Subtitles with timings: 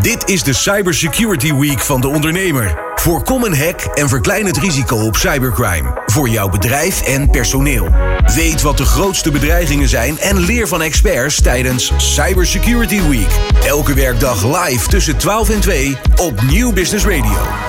[0.00, 2.78] Dit is de Cybersecurity Week van de ondernemer.
[2.94, 6.02] Voorkom een hack en verklein het risico op cybercrime.
[6.06, 7.88] Voor jouw bedrijf en personeel.
[8.34, 13.30] Weet wat de grootste bedreigingen zijn en leer van experts tijdens Cybersecurity Week.
[13.64, 17.65] Elke werkdag live tussen 12 en 2 op Nieuw Business Radio.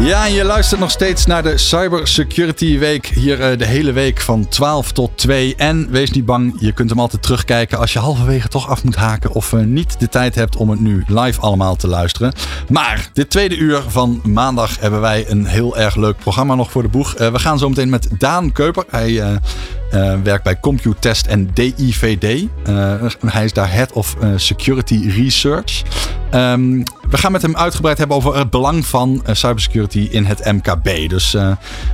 [0.00, 3.06] Ja, je luistert nog steeds naar de Cyber Security Week.
[3.06, 5.54] Hier uh, de hele week van 12 tot 2.
[5.56, 8.96] En wees niet bang, je kunt hem altijd terugkijken als je halverwege toch af moet
[8.96, 9.32] haken.
[9.32, 12.32] Of uh, niet de tijd hebt om het nu live allemaal te luisteren.
[12.68, 16.82] Maar dit tweede uur van maandag hebben wij een heel erg leuk programma nog voor
[16.82, 17.18] de boeg.
[17.18, 18.84] Uh, we gaan zo meteen met Daan Keuper.
[18.90, 19.40] Hij
[19.92, 22.48] uh, werkt bij Computest en DIVD.
[22.68, 22.94] Uh,
[23.26, 25.82] hij is daar Head of uh, Security Research.
[26.34, 31.08] Um, we gaan met hem uitgebreid hebben over het belang van cybersecurity in het MKB.
[31.08, 31.32] Dus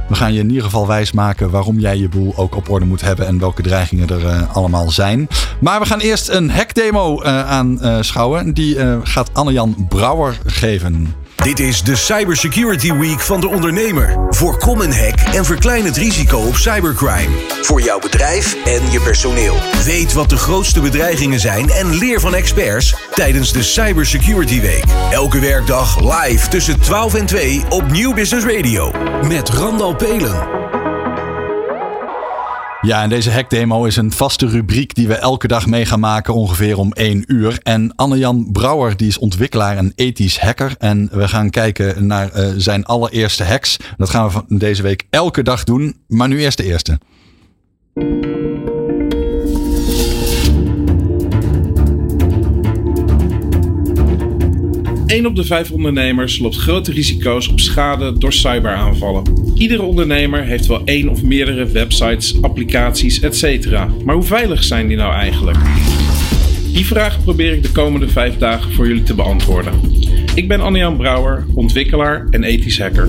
[0.08, 3.00] we gaan je in ieder geval wijsmaken waarom jij je boel ook op orde moet
[3.00, 5.28] hebben en welke dreigingen er allemaal zijn.
[5.60, 8.54] Maar we gaan eerst een hackdemo aanschouwen.
[8.54, 11.14] Die gaat Anne-Jan Brouwer geven.
[11.42, 14.16] Dit is de Cybersecurity Week van de ondernemer.
[14.30, 17.36] Voorkom een hack en verklein het risico op cybercrime.
[17.62, 19.56] Voor jouw bedrijf en je personeel.
[19.84, 24.84] Weet wat de grootste bedreigingen zijn en leer van experts tijdens de Cybersecurity Week.
[25.10, 28.92] Elke werkdag live tussen 12 en 2 op Nieuw Business Radio.
[29.28, 30.81] Met Randal Pelen.
[32.82, 36.34] Ja, en deze hackdemo is een vaste rubriek die we elke dag mee gaan maken,
[36.34, 37.58] ongeveer om 1 uur.
[37.62, 40.74] En Anne-Jan Brouwer, die is ontwikkelaar en ethisch hacker.
[40.78, 43.76] En we gaan kijken naar uh, zijn allereerste hacks.
[43.96, 46.98] Dat gaan we van deze week elke dag doen, maar nu eerst de eerste.
[55.12, 59.52] 1 op de 5 ondernemers loopt grote risico's op schade door cyberaanvallen.
[59.54, 63.70] Iedere ondernemer heeft wel één of meerdere websites, applicaties, etc.
[64.04, 65.58] Maar hoe veilig zijn die nou eigenlijk?
[66.72, 69.72] Die vraag probeer ik de komende 5 dagen voor jullie te beantwoorden.
[70.34, 73.08] Ik ben Anne-Jan Brouwer, ontwikkelaar en ethisch hacker.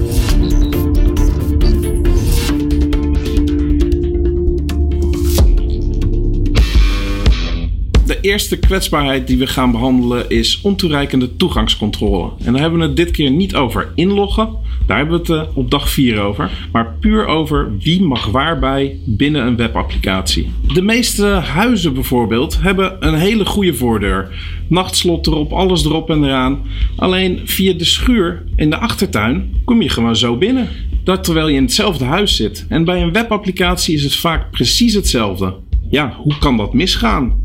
[8.24, 12.32] Eerste kwetsbaarheid die we gaan behandelen is ontoereikende toegangscontrole.
[12.44, 14.50] En daar hebben we het dit keer niet over inloggen.
[14.86, 16.52] Daar hebben we het uh, op dag 4 over.
[16.72, 20.52] Maar puur over wie mag waarbij binnen een webapplicatie.
[20.74, 24.30] De meeste huizen bijvoorbeeld hebben een hele goede voordeur.
[24.68, 26.62] Nachtslot erop, alles erop en eraan.
[26.96, 30.68] Alleen via de schuur in de achtertuin kom je gewoon zo binnen.
[31.04, 32.66] Dat terwijl je in hetzelfde huis zit.
[32.70, 35.54] En bij een webapplicatie is het vaak precies hetzelfde.
[35.90, 37.43] Ja, hoe kan dat misgaan?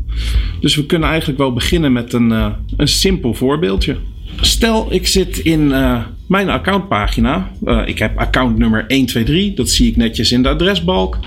[0.59, 2.47] Dus we kunnen eigenlijk wel beginnen met een, uh,
[2.77, 3.97] een simpel voorbeeldje.
[4.41, 7.51] Stel, ik zit in uh, mijn accountpagina.
[7.63, 11.17] Uh, ik heb account nummer 123, dat zie ik netjes in de adresbalk.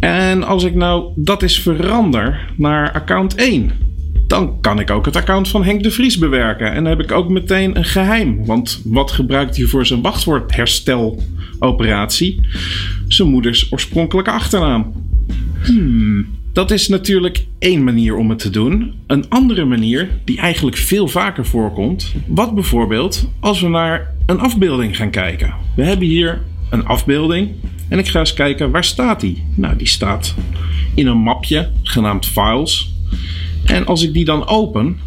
[0.00, 3.70] En als ik nou dat is verander naar account 1,
[4.26, 6.72] dan kan ik ook het account van Henk de Vries bewerken.
[6.72, 8.46] En dan heb ik ook meteen een geheim.
[8.46, 12.40] Want wat gebruikt hij voor zijn wachtwoordhersteloperatie?
[13.08, 14.92] Zijn moeders oorspronkelijke achternaam.
[15.62, 16.38] Hmm.
[16.52, 18.94] Dat is natuurlijk één manier om het te doen.
[19.06, 24.96] Een andere manier, die eigenlijk veel vaker voorkomt, wat bijvoorbeeld als we naar een afbeelding
[24.96, 25.54] gaan kijken.
[25.76, 27.50] We hebben hier een afbeelding
[27.88, 29.44] en ik ga eens kijken waar staat die.
[29.54, 30.34] Nou, die staat
[30.94, 32.94] in een mapje genaamd Files.
[33.64, 34.98] En als ik die dan open,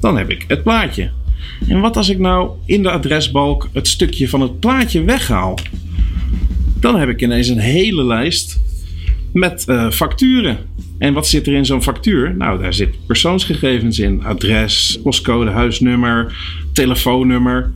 [0.00, 1.10] dan heb ik het plaatje.
[1.68, 5.58] En wat als ik nou in de adresbalk het stukje van het plaatje weghaal?
[6.80, 8.60] Dan heb ik ineens een hele lijst
[9.38, 10.58] met uh, facturen.
[10.98, 12.36] En wat zit er in zo'n factuur?
[12.36, 16.36] Nou, daar zit persoonsgegevens in: adres, postcode, huisnummer,
[16.72, 17.72] telefoonnummer.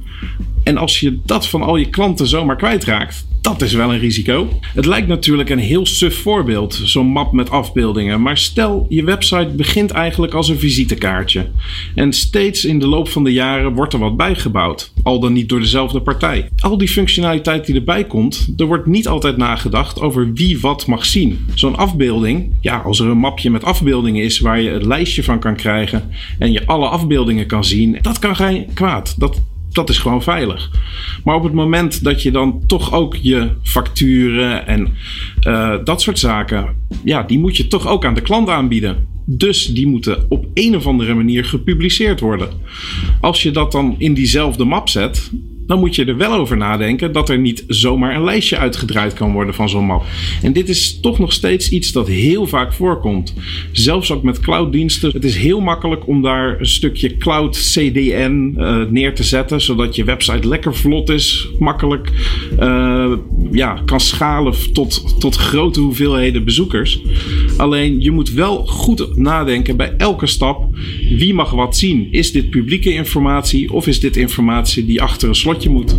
[0.65, 4.49] En als je dat van al je klanten zomaar kwijtraakt, dat is wel een risico.
[4.75, 8.23] Het lijkt natuurlijk een heel suf voorbeeld, zo'n map met afbeeldingen.
[8.23, 11.51] Maar stel, je website begint eigenlijk als een visitekaartje.
[11.95, 14.93] En steeds in de loop van de jaren wordt er wat bijgebouwd.
[15.03, 16.49] Al dan niet door dezelfde partij.
[16.59, 21.05] Al die functionaliteit die erbij komt, er wordt niet altijd nagedacht over wie wat mag
[21.05, 21.47] zien.
[21.55, 25.39] Zo'n afbeelding, ja, als er een mapje met afbeeldingen is waar je het lijstje van
[25.39, 29.15] kan krijgen en je alle afbeeldingen kan zien, dat kan geen kwaad.
[29.19, 29.41] Dat,
[29.73, 30.71] dat is gewoon veilig.
[31.25, 34.95] Maar op het moment dat je dan toch ook je facturen en
[35.47, 39.07] uh, dat soort zaken, ja, die moet je toch ook aan de klant aanbieden.
[39.25, 42.49] Dus die moeten op een of andere manier gepubliceerd worden.
[43.21, 45.31] Als je dat dan in diezelfde map zet,
[45.67, 49.33] dan moet je er wel over nadenken dat er niet zomaar een lijstje uitgedraaid kan
[49.33, 50.05] worden van zo'n map.
[50.43, 53.35] En dit is toch nog steeds iets dat heel vaak voorkomt.
[53.73, 55.11] Zelfs ook met clouddiensten.
[55.13, 59.97] Het is heel makkelijk om daar een stukje cloud CDN eh, neer te zetten, zodat
[59.97, 62.11] je website lekker vlot is, makkelijk
[62.61, 63.13] uh,
[63.51, 67.01] ja, kan schalen tot, tot grote hoeveelheden bezoekers.
[67.57, 70.67] Alleen je moet wel goed nadenken bij elke stap.
[71.11, 72.09] Wie mag wat zien?
[72.11, 75.97] Is dit publieke informatie of is dit informatie die achter een slotje moet?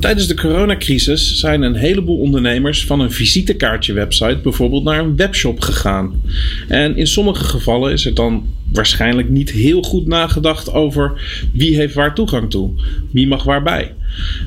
[0.00, 6.22] Tijdens de coronacrisis zijn een heleboel ondernemers van een visitekaartje-website bijvoorbeeld naar een webshop gegaan.
[6.68, 11.12] En in sommige gevallen is er dan waarschijnlijk niet heel goed nagedacht over
[11.52, 12.70] wie heeft waar toegang toe,
[13.10, 13.94] wie mag waarbij.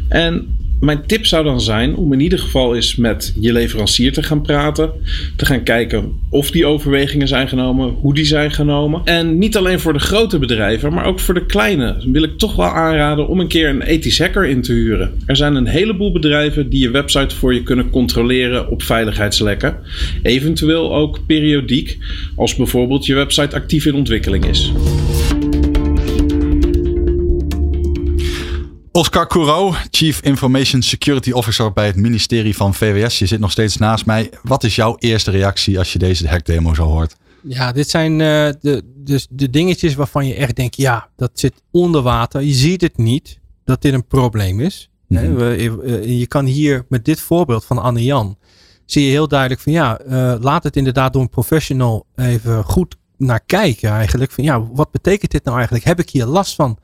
[0.08, 0.48] En
[0.82, 4.42] mijn tip zou dan zijn om in ieder geval eens met je leverancier te gaan
[4.42, 4.92] praten.
[5.36, 9.02] Te gaan kijken of die overwegingen zijn genomen, hoe die zijn genomen.
[9.06, 12.56] En niet alleen voor de grote bedrijven, maar ook voor de kleine wil ik toch
[12.56, 15.12] wel aanraden om een keer een ethisch hacker in te huren.
[15.26, 19.78] Er zijn een heleboel bedrijven die je website voor je kunnen controleren op veiligheidslekken.
[20.22, 21.98] Eventueel ook periodiek,
[22.36, 24.72] als bijvoorbeeld je website actief in ontwikkeling is.
[28.92, 33.20] Oscar Courau, Chief Information Security Officer bij het ministerie van VWS.
[33.20, 34.30] Je zit nog steeds naast mij.
[34.44, 37.16] Wat is jouw eerste reactie als je deze hackdemo zo hoort?
[37.44, 41.54] Ja, dit zijn uh, de, de, de dingetjes waarvan je echt denkt, ja, dat zit
[41.72, 42.42] onder water.
[42.42, 44.90] Je ziet het niet dat dit een probleem is.
[45.08, 45.40] Mm
[46.04, 48.38] Je kan hier met dit voorbeeld van Anne-Jan,
[48.86, 52.96] zie je heel duidelijk van ja, uh, laat het inderdaad door een professional even goed
[53.18, 54.32] naar kijken eigenlijk.
[54.32, 55.86] Van ja, wat betekent dit nou eigenlijk?
[55.86, 56.78] Heb ik hier last van?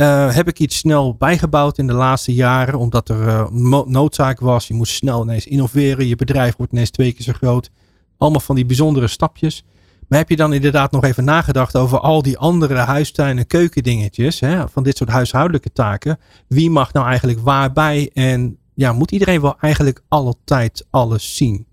[0.00, 4.68] Uh, heb ik iets snel bijgebouwd in de laatste jaren, omdat er uh, noodzaak was.
[4.68, 6.06] Je moest snel ineens innoveren.
[6.06, 7.70] Je bedrijf wordt ineens twee keer zo groot.
[8.18, 9.64] Allemaal van die bijzondere stapjes.
[10.08, 14.40] Maar heb je dan inderdaad nog even nagedacht over al die andere huistuin- en keukendingetjes,
[14.40, 16.18] hè, van dit soort huishoudelijke taken?
[16.48, 18.10] Wie mag nou eigenlijk waarbij?
[18.14, 21.66] En ja, moet iedereen wel eigenlijk altijd alles zien?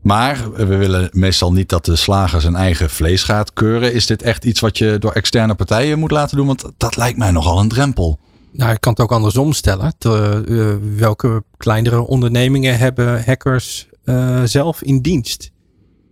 [0.00, 3.92] Maar we willen meestal niet dat de slager zijn eigen vlees gaat keuren.
[3.92, 6.46] Is dit echt iets wat je door externe partijen moet laten doen?
[6.46, 8.18] Want dat lijkt mij nogal een drempel.
[8.52, 9.94] Nou, ik kan het ook andersom stellen.
[10.06, 15.50] uh, welke kleinere ondernemingen hebben hackers uh, zelf in dienst?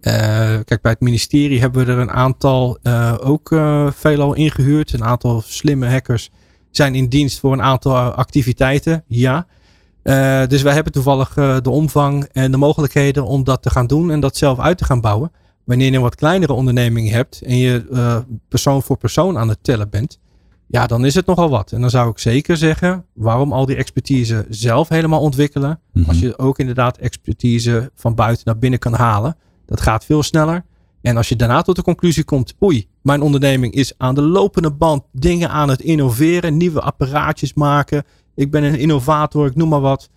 [0.00, 0.12] Uh,
[0.64, 2.78] kijk, bij het ministerie hebben we er een aantal
[3.20, 3.48] ook
[3.94, 4.92] veelal ingehuurd.
[4.92, 6.30] Een aantal slimme hackers
[6.70, 9.46] zijn in dienst voor een aantal activiteiten, ja.
[10.08, 13.86] Uh, dus wij hebben toevallig uh, de omvang en de mogelijkheden om dat te gaan
[13.86, 15.32] doen en dat zelf uit te gaan bouwen.
[15.64, 18.16] Wanneer je een wat kleinere onderneming hebt en je uh,
[18.48, 20.18] persoon voor persoon aan het tellen bent,
[20.66, 21.72] ja, dan is het nogal wat.
[21.72, 26.08] En dan zou ik zeker zeggen, waarom al die expertise zelf helemaal ontwikkelen, mm -hmm.
[26.08, 29.36] als je ook inderdaad expertise van buiten naar binnen kan halen.
[29.66, 30.64] Dat gaat veel sneller.
[31.00, 34.72] En als je daarna tot de conclusie komt, oei, mijn onderneming is aan de lopende
[34.72, 38.04] band dingen aan het innoveren, nieuwe apparaatjes maken,
[38.38, 40.08] ik ben een innovator, ik noem maar wat.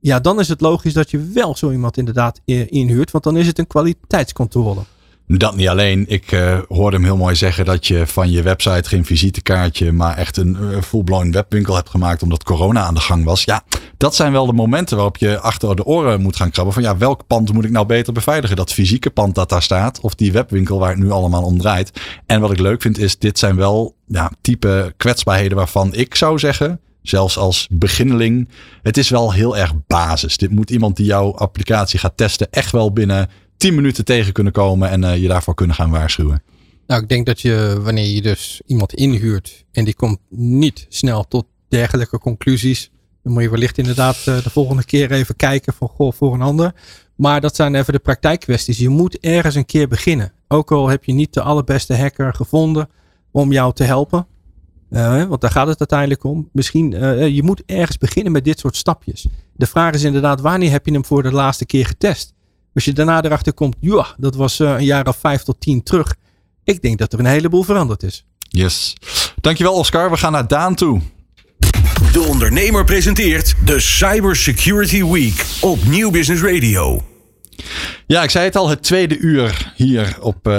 [0.00, 3.46] Ja, dan is het logisch dat je wel zo iemand inderdaad inhuurt, want dan is
[3.46, 4.80] het een kwaliteitscontrole.
[5.28, 6.04] Dat niet alleen.
[6.08, 10.16] Ik uh, hoorde hem heel mooi zeggen dat je van je website geen visitekaartje, maar
[10.16, 13.44] echt een uh, full-blown webwinkel hebt gemaakt omdat corona aan de gang was.
[13.44, 13.62] Ja,
[13.96, 16.74] dat zijn wel de momenten waarop je achter de oren moet gaan krabben.
[16.74, 18.56] Van ja, welk pand moet ik nou beter beveiligen?
[18.56, 22.00] Dat fysieke pand dat daar staat of die webwinkel waar het nu allemaal om draait.
[22.26, 26.38] En wat ik leuk vind is, dit zijn wel ja, type kwetsbaarheden waarvan ik zou
[26.38, 28.48] zeggen, zelfs als beginneling.
[28.82, 30.36] Het is wel heel erg basis.
[30.36, 34.52] Dit moet iemand die jouw applicatie gaat testen echt wel binnen 10 minuten tegen kunnen
[34.52, 36.42] komen en uh, je daarvoor kunnen gaan waarschuwen.
[36.86, 41.28] Nou, ik denk dat je wanneer je dus iemand inhuurt en die komt niet snel
[41.28, 42.90] tot dergelijke conclusies,
[43.22, 46.42] dan moet je wellicht inderdaad uh, de volgende keer even kijken van goh, voor een
[46.42, 46.74] ander.
[47.16, 48.78] Maar dat zijn even de praktijkkwesties.
[48.78, 50.32] Je moet ergens een keer beginnen.
[50.48, 52.88] Ook al heb je niet de allerbeste hacker gevonden
[53.30, 54.26] om jou te helpen.
[54.90, 56.48] Uh, want daar gaat het uiteindelijk om.
[56.52, 59.26] Misschien, uh, je moet ergens beginnen met dit soort stapjes.
[59.52, 62.34] De vraag is inderdaad, wanneer heb je hem voor de laatste keer getest?
[62.74, 65.82] Als je daarna erachter komt, ja, dat was uh, een jaar of vijf tot tien
[65.82, 66.14] terug.
[66.64, 68.24] Ik denk dat er een heleboel veranderd is.
[68.38, 68.94] Yes.
[69.40, 70.10] Dankjewel Oscar.
[70.10, 71.00] We gaan naar Daan toe.
[72.12, 77.15] De ondernemer presenteert de Cybersecurity Week op Nieuw Business Radio.
[78.06, 80.52] Ja, ik zei het al, het tweede uur hier op uh,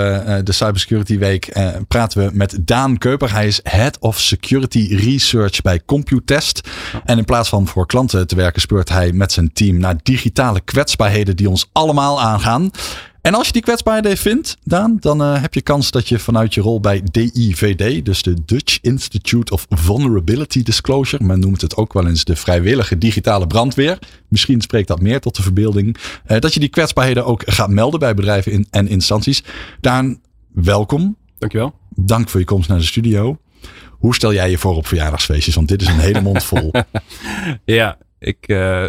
[0.43, 3.33] de Cybersecurity Week uh, praten we met Daan Keuper.
[3.33, 6.69] Hij is Head of Security Research bij Computest.
[7.05, 10.61] En in plaats van voor klanten te werken, speurt hij met zijn team naar digitale
[10.61, 12.71] kwetsbaarheden die ons allemaal aangaan.
[13.27, 16.53] En als je die kwetsbaarheden vindt, Daan, dan uh, heb je kans dat je vanuit
[16.53, 21.93] je rol bij DIVD, dus de Dutch Institute of Vulnerability Disclosure, men noemt het ook
[21.93, 23.99] wel eens de vrijwillige digitale brandweer.
[24.27, 25.97] Misschien spreekt dat meer tot de verbeelding.
[26.27, 29.43] Uh, dat je die kwetsbaarheden ook gaat melden bij bedrijven in, en instanties.
[29.81, 30.21] Daan,
[30.53, 31.17] welkom.
[31.37, 31.73] Dankjewel.
[31.95, 33.37] Dank voor je komst naar de studio.
[33.89, 35.55] Hoe stel jij je voor op verjaardagsfeestjes?
[35.55, 36.71] Want dit is een hele mond vol.
[37.65, 38.83] ja, ik, uh,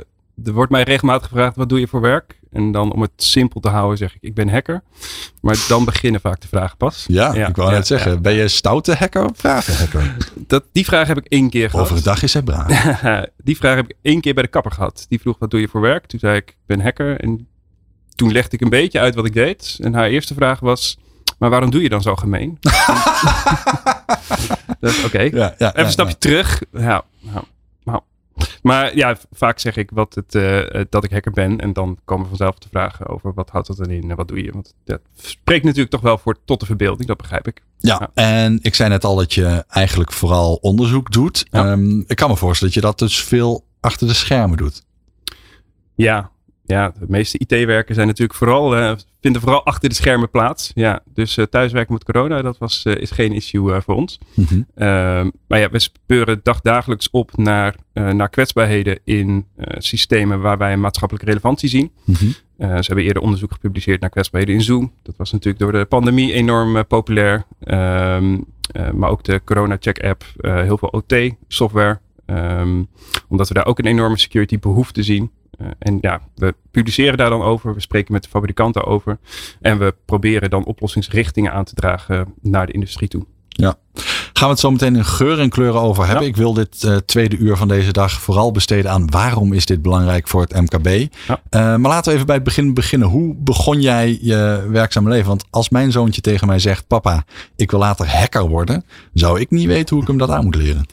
[0.45, 2.38] er wordt mij regelmatig gevraagd: wat doe je voor werk?
[2.53, 4.83] En dan om het simpel te houden zeg ik, ik ben hacker.
[5.41, 7.05] Maar dan beginnen vaak de vragen pas.
[7.09, 10.17] Ja, ik wou net zeggen, ben je stoute hacker of brave hacker?
[10.35, 11.91] Dat, die vraag heb ik één keer gehad.
[11.91, 13.01] Overdag is hij braaf.
[13.45, 15.07] die vraag heb ik één keer bij de kapper gehad.
[15.09, 16.07] Die vroeg, wat doe je voor werk?
[16.07, 17.21] Toen zei ik, ik ben hacker.
[17.21, 17.49] En
[18.15, 19.79] toen legde ik een beetje uit wat ik deed.
[19.81, 20.99] En haar eerste vraag was,
[21.39, 22.59] maar waarom doe je dan zo gemeen?
[24.81, 25.31] Oké, okay.
[25.35, 26.63] ja, ja, even een stapje terug.
[26.73, 27.03] Ja, nou.
[28.69, 31.61] Maar ja, vaak zeg ik wat het, uh, dat ik hacker ben.
[31.61, 34.43] En dan komen vanzelf de vragen over wat houdt dat dan in en wat doe
[34.45, 34.53] je.
[34.53, 37.63] Want dat spreekt natuurlijk toch wel voor tot de verbeelding, dat begrijp ik.
[37.79, 38.25] Ja, ja.
[38.25, 41.47] en ik zei net al dat je eigenlijk vooral onderzoek doet.
[41.51, 44.85] Um, ik kan me voorstellen dat je dat dus veel achter de schermen doet.
[45.95, 46.31] Ja,
[46.69, 50.71] ja, de meeste IT-werken zijn natuurlijk vooral, uh, vinden vooral achter de schermen plaats.
[50.75, 54.19] Ja, dus uh, thuiswerken met corona, dat was, uh, is geen issue voor ons.
[54.35, 54.67] Mm -hmm.
[55.47, 59.47] maar ja, we speuren dagdagelijks op naar, naar kwetsbaarheden in
[59.79, 61.91] systemen waar wij een maatschappelijke relevantie zien.
[62.05, 62.31] Mm -hmm.
[62.59, 64.93] ze hebben eerder onderzoek gepubliceerd naar kwetsbaarheden in Zoom.
[65.03, 67.45] Dat was natuurlijk door de pandemie enorm populair.
[67.65, 68.45] Um,
[68.95, 71.99] maar ook de Corona Check app, heel veel OT-software.
[72.27, 72.89] Um,
[73.29, 75.31] omdat we daar ook een enorme security behoefte zien.
[75.61, 79.19] Uh, en ja, we publiceren daar dan over, we spreken met de fabrikanten over
[79.61, 83.27] en we proberen dan oplossingsrichtingen aan te dragen naar de industrie toe.
[83.49, 83.75] Ja,
[84.33, 86.23] gaan we het zo meteen in geur en kleuren over hebben.
[86.23, 86.29] Ja.
[86.29, 89.83] Ik wil dit uh, tweede uur van deze dag vooral besteden aan waarom is dit
[89.83, 90.87] belangrijk voor het MKB.
[91.27, 91.41] Ja.
[91.51, 93.09] Uh, maar laten we even bij het begin beginnen.
[93.09, 95.29] Hoe begon jij je werkzame leven?
[95.29, 97.25] Want als mijn zoontje tegen mij zegt, papa,
[97.57, 100.55] ik wil later hacker worden, zou ik niet weten hoe ik hem dat aan moet
[100.55, 100.87] leren.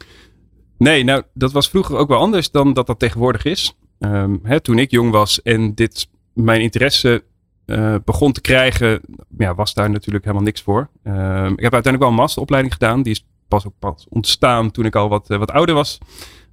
[0.77, 3.75] Nee, nou, dat was vroeger ook wel anders dan dat dat tegenwoordig is.
[3.99, 7.23] Um, hè, toen ik jong was en dit mijn interesse
[7.65, 9.01] uh, begon te krijgen,
[9.37, 10.89] ja, was daar natuurlijk helemaal niks voor.
[11.03, 13.03] Um, ik heb uiteindelijk wel een masteropleiding gedaan.
[13.03, 15.97] Die is pas ook pas ontstaan toen ik al wat, uh, wat ouder was.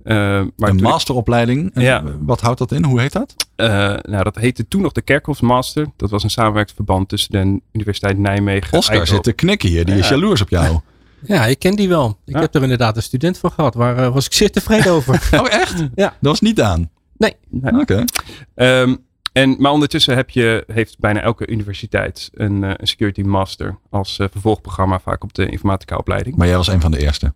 [0.05, 0.15] Uh,
[0.57, 2.05] maar een masteropleiding, ja.
[2.21, 2.85] wat houdt dat in?
[2.85, 3.35] Hoe heet dat?
[3.57, 3.67] Uh,
[4.03, 5.87] nou, dat heette toen nog de Kerkhoffs Master.
[5.97, 8.79] Dat was een samenwerkingsverband tussen de Universiteit Nijmegen.
[8.79, 9.15] Oscar Eindhoven.
[9.15, 10.01] zit te knikken hier, die ja.
[10.01, 10.79] is jaloers op jou.
[11.27, 12.19] Ja, ik ken die wel.
[12.25, 12.41] Ik ja.
[12.41, 13.75] heb er inderdaad een student van gehad.
[13.75, 15.29] Waar uh, was ik zeer tevreden over.
[15.41, 15.79] oh, echt?
[15.95, 16.09] ja.
[16.09, 16.91] Dat was niet aan.
[17.23, 17.37] Nee.
[17.49, 17.81] nee.
[17.81, 18.05] Oké.
[18.55, 18.83] Okay.
[18.83, 23.79] Um, en, maar ondertussen heb je, heeft bijna elke universiteit een, uh, een security master
[23.91, 26.37] als uh, vervolgprogramma vaak op de informatica opleiding.
[26.37, 27.33] Maar jij was een van de eerste?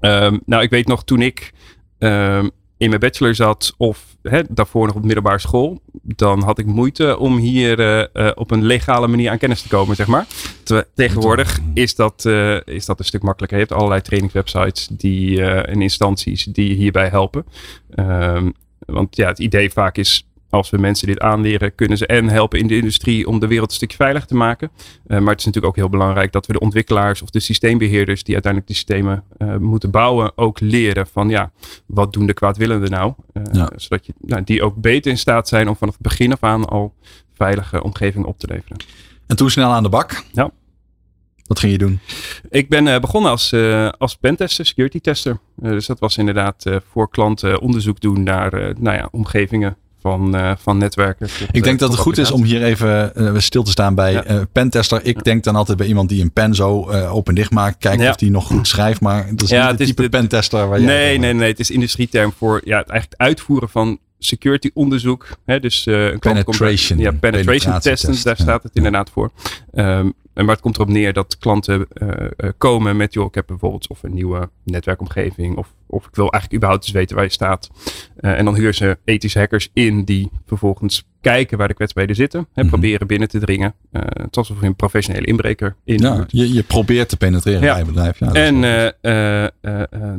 [0.00, 1.52] Um, nou, ik weet nog toen ik
[1.98, 6.66] um, in mijn bachelor zat of hè, daarvoor nog op middelbare school, dan had ik
[6.66, 10.26] moeite om hier uh, uh, op een legale manier aan kennis te komen, zeg maar.
[10.62, 13.58] Terwijl, tegenwoordig is dat, uh, is dat een stuk makkelijker.
[13.58, 17.44] Je hebt allerlei trainingswebsites die, en instanties die hierbij helpen.
[17.94, 18.54] Um,
[18.90, 22.58] want ja, het idee vaak is, als we mensen dit aanleren, kunnen ze en helpen
[22.58, 24.70] in de industrie om de wereld een stukje veiliger te maken.
[24.76, 28.22] Uh, maar het is natuurlijk ook heel belangrijk dat we de ontwikkelaars of de systeembeheerders
[28.22, 31.50] die uiteindelijk die systemen uh, moeten bouwen, ook leren van ja,
[31.86, 33.12] wat doen de kwaadwillenden nou?
[33.32, 33.70] Uh, ja.
[33.76, 36.64] Zodat je, nou, die ook beter in staat zijn om vanaf het begin af aan
[36.64, 36.94] al
[37.34, 38.76] veilige omgeving op te leveren.
[39.26, 40.24] En toen snel aan de bak.
[40.32, 40.50] Ja.
[41.50, 42.00] Wat ging je doen?
[42.50, 45.38] Ik ben uh, begonnen als, uh, als pentester, security tester.
[45.62, 50.52] Uh, dus dat was inderdaad voor klanten onderzoek doen naar nou ja, omgevingen van, uh,
[50.58, 51.26] van netwerken.
[51.26, 54.12] Tot, ik denk dat het goed is om hier even uh, stil te staan bij
[54.12, 54.30] ja.
[54.30, 55.04] uh, pentester.
[55.04, 55.22] Ik ja.
[55.22, 57.78] denk dan altijd bij iemand die een pen zo open dicht maakt.
[57.78, 58.10] Kijken ja.
[58.10, 59.00] of die nog goed schrijft.
[59.00, 61.70] Maar dat is niet het type de, pentester waar nee, jij Nee, nee, het is
[61.70, 65.26] industrieterm voor ja, het eigenlijk uitvoeren van security onderzoek.
[65.44, 65.82] Hè, dus
[66.18, 66.98] penetration.
[66.98, 68.24] Ja, penetration testen, test.
[68.24, 69.30] daar staat het inderdaad voor.
[69.74, 73.46] Um, maar het komt erop neer dat klanten uh, uh, komen met, joh, ik heb
[73.46, 77.30] bijvoorbeeld of een nieuwe netwerkomgeving of, of ik wil eigenlijk überhaupt eens weten waar je
[77.30, 77.70] staat.
[78.20, 82.40] Uh, en dan huren ze ethische hackers in die vervolgens kijken waar de kwetsbaarheden zitten.
[82.40, 82.70] En mm-hmm.
[82.70, 83.74] proberen binnen te dringen.
[83.92, 85.98] Uh, het alsof je een professionele inbreker in.
[85.98, 87.74] Ja, je, je probeert te penetreren ja.
[87.74, 88.18] bij bedrijf.
[88.18, 88.60] Ja, en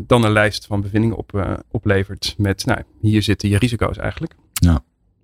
[0.07, 4.35] dan een lijst van bevindingen op, oplevert met, nou, hier zitten je risico's eigenlijk.
[4.53, 4.83] Ja.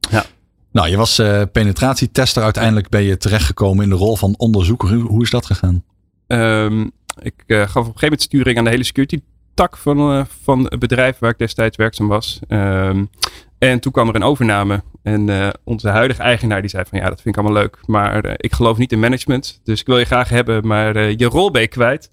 [0.10, 0.26] ja.
[0.72, 2.44] Nou, je was uh, penetratietester.
[2.44, 4.94] Uiteindelijk ben je terechtgekomen in de rol van onderzoeker.
[4.94, 5.84] Hoe, is dat gegaan?
[6.28, 9.20] Um, ik uh, gaf op een gegeven moment sturing aan de hele security
[9.54, 12.40] tak van, uh, van het bedrijf waar ik destijds werkzaam was.
[12.48, 13.10] Um,
[13.58, 14.84] en toen kwam er een overname.
[15.04, 17.78] En onze huidige eigenaar die zei van ja, dat vind ik allemaal leuk.
[17.86, 19.60] Maar ik geloof niet in management.
[19.64, 22.10] Dus ik wil je graag hebben, maar je rol ben je kwijt.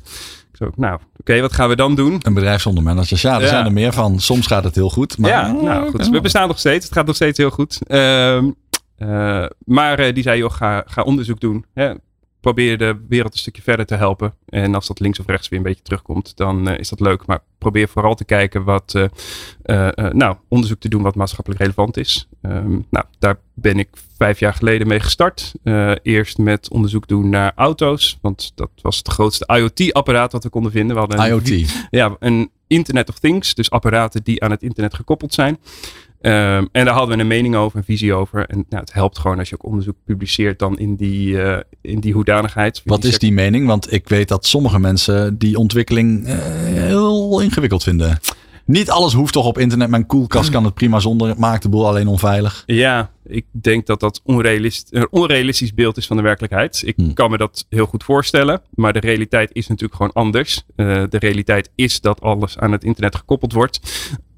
[0.57, 2.21] Zo, nou, oké, okay, wat gaan we dan doen?
[2.23, 3.23] Een bedrijf zonder managers.
[3.23, 3.49] Ja, er ja.
[3.49, 4.21] zijn er meer van.
[4.21, 5.19] Soms gaat het heel goed.
[5.19, 5.31] Maar...
[5.31, 6.09] Ja, nou goed.
[6.09, 6.85] We bestaan nog steeds.
[6.85, 7.79] Het gaat nog steeds heel goed.
[7.87, 8.43] Uh,
[8.97, 11.65] Eh, maar eh, die zei, joh, ga, ga onderzoek doen.
[11.75, 11.93] Hè?
[12.45, 14.35] Probeer de wereld een stukje verder te helpen.
[14.49, 17.27] En als dat links of rechts weer een beetje terugkomt, dan eh, is dat leuk.
[17.27, 21.97] Maar probeer vooral te kijken wat, eh, eh, nou, onderzoek te doen wat maatschappelijk relevant
[21.97, 22.29] is.
[22.43, 25.53] Ehm, nou, daar ben ik vijf jaar geleden mee gestart.
[26.03, 28.19] Eerst met onderzoek doen naar auto's.
[28.21, 30.95] Want dat was het grootste IoT-apparaat wat we konden vinden.
[30.95, 31.87] We hadden een IoT.
[31.91, 33.55] ja, een Internet of Things.
[33.55, 35.59] Dus apparaten die aan het internet gekoppeld zijn.
[36.25, 38.47] Ehm, en daar hadden we een mening over, een visie over.
[38.47, 42.00] En nou, het helpt gewoon als je ook onderzoek publiceert dan in die, eh, in
[42.00, 42.83] die hoedanigheid.
[42.85, 43.66] Wat is die mening?
[43.66, 46.37] Want ik weet dat sommige mensen die ontwikkeling eh,
[46.73, 48.19] heel ingewikkeld vinden.
[48.66, 49.88] Niet alles hoeft toch op internet.
[49.88, 51.28] Mijn koelkast kan het prima zonder.
[51.28, 52.62] Het maakt de boel alleen onveilig.
[52.66, 56.83] Ja, ik denk dat dat onrealist, een onrealistisch beeld is van de werkelijkheid.
[56.87, 57.14] Ik Hmm.
[57.14, 58.62] kan me dat heel goed voorstellen.
[58.75, 60.62] Maar de realiteit is natuurlijk gewoon anders.
[60.76, 63.81] Eh, de realiteit is dat alles aan het internet gekoppeld wordt.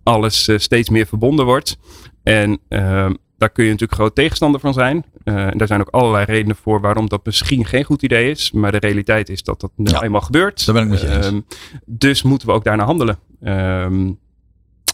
[0.06, 1.76] Alles eh, steeds meer verbonden wordt.
[2.22, 5.04] En ehm, daar kun je natuurlijk groot tegenstander van zijn.
[5.24, 8.52] Eh, en daar zijn ook allerlei redenen voor waarom dat misschien geen goed idee is.
[8.52, 10.66] Maar de realiteit is dat dat nu Ja, eenmaal gebeurt.
[10.66, 11.26] daar ben ik met je eens.
[11.26, 11.40] Ehm,
[11.86, 13.18] dus moeten we ook daarna handelen.
[13.42, 14.04] Ehm,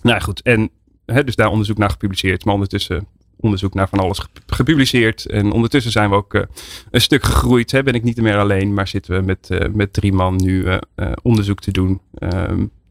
[0.03, 0.43] nou goed.
[0.43, 0.71] En
[1.07, 2.45] hè, dus daar onderzoek naar gepubliceerd.
[2.45, 5.27] Maar ondertussen onderzoek naar van alles ge- gepubliceerd.
[5.27, 6.43] En ondertussen zijn we ook eh,
[6.91, 7.71] een stuk gegroeid.
[7.71, 7.83] Hè.
[7.83, 10.67] Ben ik niet meer alleen, maar zitten we met, met drie man nu
[11.23, 12.01] onderzoek te doen.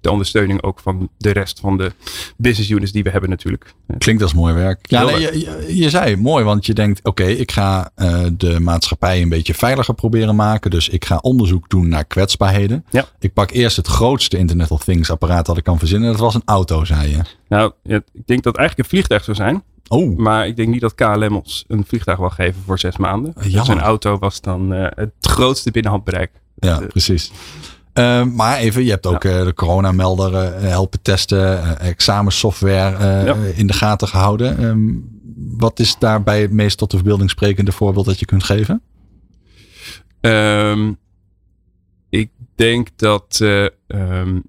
[0.01, 1.91] De ondersteuning ook van de rest van de
[2.37, 3.73] business units die we hebben natuurlijk.
[3.97, 4.89] Klinkt als mooi werk.
[4.89, 8.59] Ja, nee, je, je, je zei mooi, want je denkt: oké, ik ga eh, de
[8.59, 10.71] maatschappij een beetje veiliger proberen maken.
[10.71, 12.85] Dus ik ga onderzoek doen naar kwetsbaarheden.
[12.89, 13.05] Ja.
[13.19, 16.11] Ik pak eerst het grootste Internet of Things apparaat dat ik kan verzinnen.
[16.11, 17.19] Dat was een auto, zei je.
[17.47, 19.63] Nou, ik denk dat eigenlijk een vliegtuig zou zijn.
[19.87, 23.33] Oh, Maar ik denk niet dat KLM ons een vliegtuig wil geven voor zes maanden.
[23.35, 23.75] Dus jammer.
[23.75, 26.31] een auto was dan eh, het grootste binnenhandbereik.
[26.55, 27.31] ja, Eh, precies.
[27.93, 33.35] Eh, maar even, je hebt ook eh, de coronamelder eh, helpen testen, eh, examensoftware Ja.
[33.55, 34.57] in de gaten gehouden.
[34.57, 34.89] Ehm,
[35.57, 38.81] wat is daarbij het meest tot de verbeelding sprekende voorbeeld dat je kunt geven?
[40.21, 40.91] Ehm,
[42.09, 43.39] ik denk dat
[43.87, 44.39] ehm,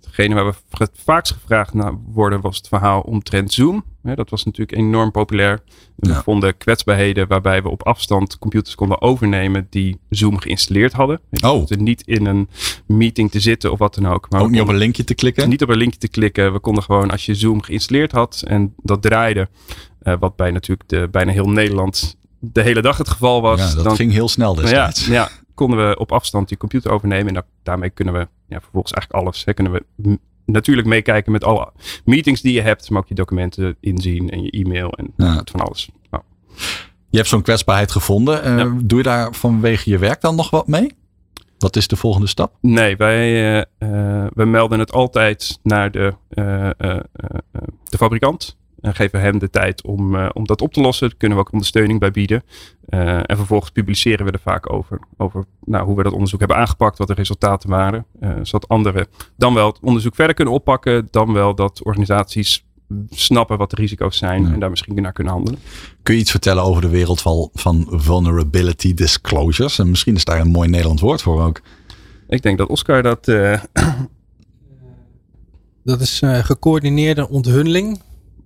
[0.00, 3.84] hetgene waar we het vaakst gevraagd naar worden was het verhaal omtrent Zoom.
[4.02, 5.62] Dat was natuurlijk enorm populair.
[5.96, 6.14] Ja.
[6.14, 11.20] We vonden kwetsbaarheden waarbij we op afstand computers konden overnemen die Zoom geïnstalleerd hadden.
[11.30, 11.66] Dus Oh.
[11.68, 12.48] we niet in een
[12.86, 14.30] meeting te zitten of wat dan ook.
[14.30, 15.48] Maar ook niet op een linkje te klikken?
[15.48, 16.52] niet op een linkje te klikken.
[16.52, 19.48] We konden gewoon, als je Zoom geïnstalleerd had en dat draaide,
[20.00, 23.60] eh, wat bij natuurlijk de, bijna heel Nederland de hele dag het geval was.
[23.60, 25.06] ja, dat dan, ging heel snel ja, destijds.
[25.06, 27.28] ja, konden we op afstand die computer overnemen.
[27.28, 29.44] En da- daarmee kunnen we ja, vervolgens eigenlijk alles.
[29.44, 31.72] Hè, kunnen we natuurlijk meekijken met alle
[32.04, 35.42] meetings die je hebt, maar ook je documenten inzien en je e-mail en Ja.
[35.44, 35.90] van alles.
[36.10, 36.22] Nou,
[37.10, 38.42] Je hebt zo'n kwetsbaarheid gevonden.
[38.42, 38.74] Eh, Ja.
[38.82, 40.92] Doe je daar vanwege je werk dan nog wat mee?
[41.58, 42.56] Wat is de volgende stap?
[42.60, 43.66] Nee, wij
[44.34, 46.14] we melden het altijd naar de,
[47.88, 48.56] de fabrikant.
[48.82, 51.08] En geven hem de tijd om, eh, om dat op te lossen.
[51.08, 52.42] Daar kunnen we ook ondersteuning bij bieden.
[52.88, 55.00] Eh, en vervolgens publiceren we er vaak over.
[55.16, 56.98] Over nou, hoe we dat onderzoek hebben aangepakt.
[56.98, 58.06] Wat de resultaten waren.
[58.20, 61.08] eh, zodat anderen dan wel het onderzoek verder kunnen oppakken.
[61.10, 62.64] Dan wel dat organisaties
[63.10, 64.42] snappen wat de risico's zijn.
[64.42, 64.52] Ja.
[64.52, 65.60] En daar misschien naar kunnen handelen.
[66.02, 69.78] Kun je iets vertellen over de wereld van, van vulnerability disclosures?
[69.78, 71.60] En misschien is daar een mooi Nederlands woord voor ook.
[72.28, 73.28] Ik denk dat Oscar dat...
[73.28, 73.62] eh,
[75.84, 78.00] Dat is eh, gecoördineerde onthulling,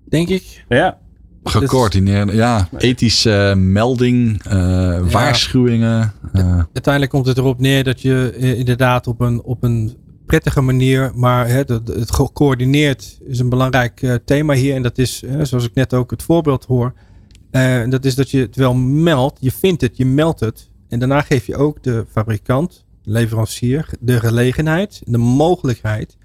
[0.09, 0.65] denk ik.
[0.69, 0.99] ja,
[1.45, 6.13] Gecoördineerde, ja, ethische melding, eh, waarschuwingen.
[6.33, 10.61] eh, Uiteindelijk komt het erop neer dat je eh, inderdaad op een, op een prettige
[10.61, 14.75] manier, maar hè, dat- het gecoördineerd is een belangrijk eh, thema hier.
[14.75, 16.93] En dat is, eh, zoals ik net ook het voorbeeld hoor,
[17.51, 20.71] eh, dat is dat je het wel meldt, je vindt het, je meldt het.
[20.89, 26.17] En daarna geef je ook de fabrikant, de leverancier, de gelegenheid, de mogelijkheid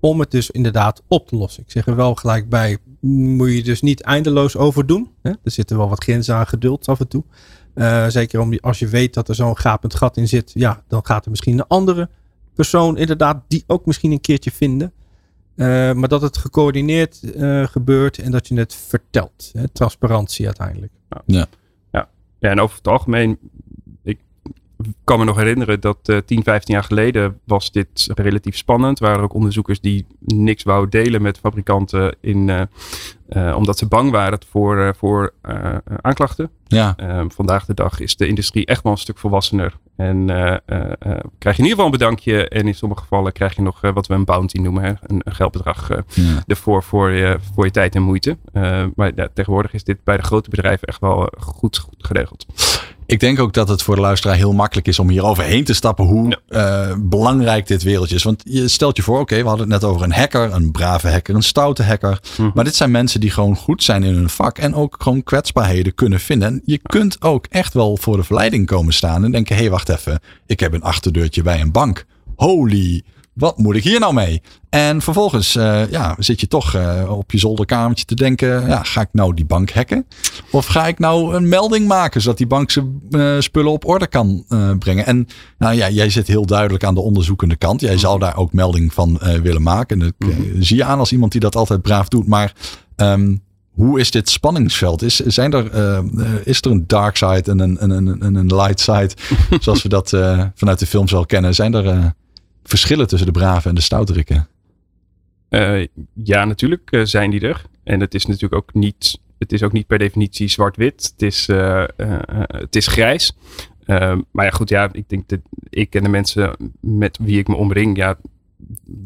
[0.00, 1.62] om het dus inderdaad op te lossen.
[1.62, 5.10] Ik zeg er wel gelijk bij, moet je dus niet eindeloos over doen.
[5.22, 5.30] Hè?
[5.30, 7.24] Er zitten wel wat grenzen aan geduld af en toe.
[7.74, 11.06] Eh, zeker om, als je weet dat er zo'n gapend gat in zit, ja, dan
[11.06, 12.08] gaat er misschien een andere
[12.54, 14.92] persoon inderdaad die ook misschien een keertje vinden.
[15.56, 19.50] Eh, maar dat het gecoördineerd eh, gebeurt en dat je het vertelt.
[19.52, 19.68] Hè?
[19.68, 20.92] Transparantie uiteindelijk.
[22.44, 23.38] Ja, en over het algemeen,
[25.04, 29.00] kan me nog herinneren dat eh 10, 15 jaar geleden was dit relatief spannend.
[29.00, 32.62] Er waren ook onderzoekers die niks wouden delen met fabrikanten in, eh,
[33.28, 35.32] eh, omdat ze bang waren voor, eh, voor
[36.00, 36.50] aanklachten.
[36.66, 39.72] ja, Eh, vandaag de dag is de industrie echt wel een stuk volwassener.
[39.96, 42.48] En krijg je in ieder geval een bedankje.
[42.48, 44.82] En in sommige gevallen krijg je nog wat we een bounty noemen.
[44.82, 44.88] Hè?
[44.88, 46.42] Een, een geldbedrag ja.
[46.46, 48.36] ervoor voor je, voor je tijd en moeite.
[48.94, 52.46] Maar ja, tegenwoordig is dit bij de grote bedrijven echt wel goed, goed geregeld.
[53.06, 55.74] Ik denk ook dat het voor de luisteraar heel makkelijk is om hier overheen te
[55.74, 58.22] stappen hoe uh, belangrijk dit wereldje is.
[58.22, 61.08] Want je stelt je voor, oké, we hadden het net over een hacker, een brave
[61.08, 62.20] hacker, een stoute hacker.
[62.36, 62.50] Hm.
[62.54, 65.94] Maar dit zijn mensen die gewoon goed zijn in hun vak en ook gewoon kwetsbaarheden
[65.94, 66.48] kunnen vinden.
[66.48, 69.70] En je kunt ook echt wel voor de verleiding komen staan en denken, hé, hey,
[69.70, 72.04] wacht even, ik heb een achterdeurtje bij een bank.
[72.36, 73.02] Holy,
[73.34, 74.42] wat moet ik hier nou mee?
[74.70, 79.00] En vervolgens uh, ja, zit je toch uh, op je zolderkamertje te denken, ja, ga
[79.00, 80.06] ik nou die bank hacken?
[80.50, 84.06] Of ga ik nou een melding maken zodat die bank zijn uh, spullen op orde
[84.06, 84.44] kan
[84.78, 85.06] brengen?
[85.06, 85.26] En
[85.58, 87.80] nou ja, jij zit heel duidelijk aan de onderzoekende kant.
[87.80, 90.00] Jij zou daar ook melding van willen maken.
[90.00, 92.26] En dat zie je aan als iemand die dat altijd braaf doet.
[92.26, 92.52] Maar
[92.96, 95.02] um, hoe is dit spanningsveld?
[95.02, 95.64] Is, zijn er,
[96.44, 99.10] is er een dark side en een, een, een, een light side,
[99.64, 100.08] zoals we dat
[100.54, 101.54] vanuit de films wel kennen?
[101.54, 102.14] Zijn er
[102.64, 104.48] verschillen tussen de brave en de stouterikken?
[105.50, 107.64] Uh, ja, natuurlijk uh, zijn die er.
[107.84, 111.12] En het is natuurlijk ook niet, het is ook niet per definitie zwart-wit.
[111.12, 111.84] Het, is, uh,
[112.46, 113.36] het is grijs.
[113.84, 117.48] Ehm, maar ja, goed, ja, ik denk dat ik en de mensen met wie ik
[117.48, 118.16] me omring, ja,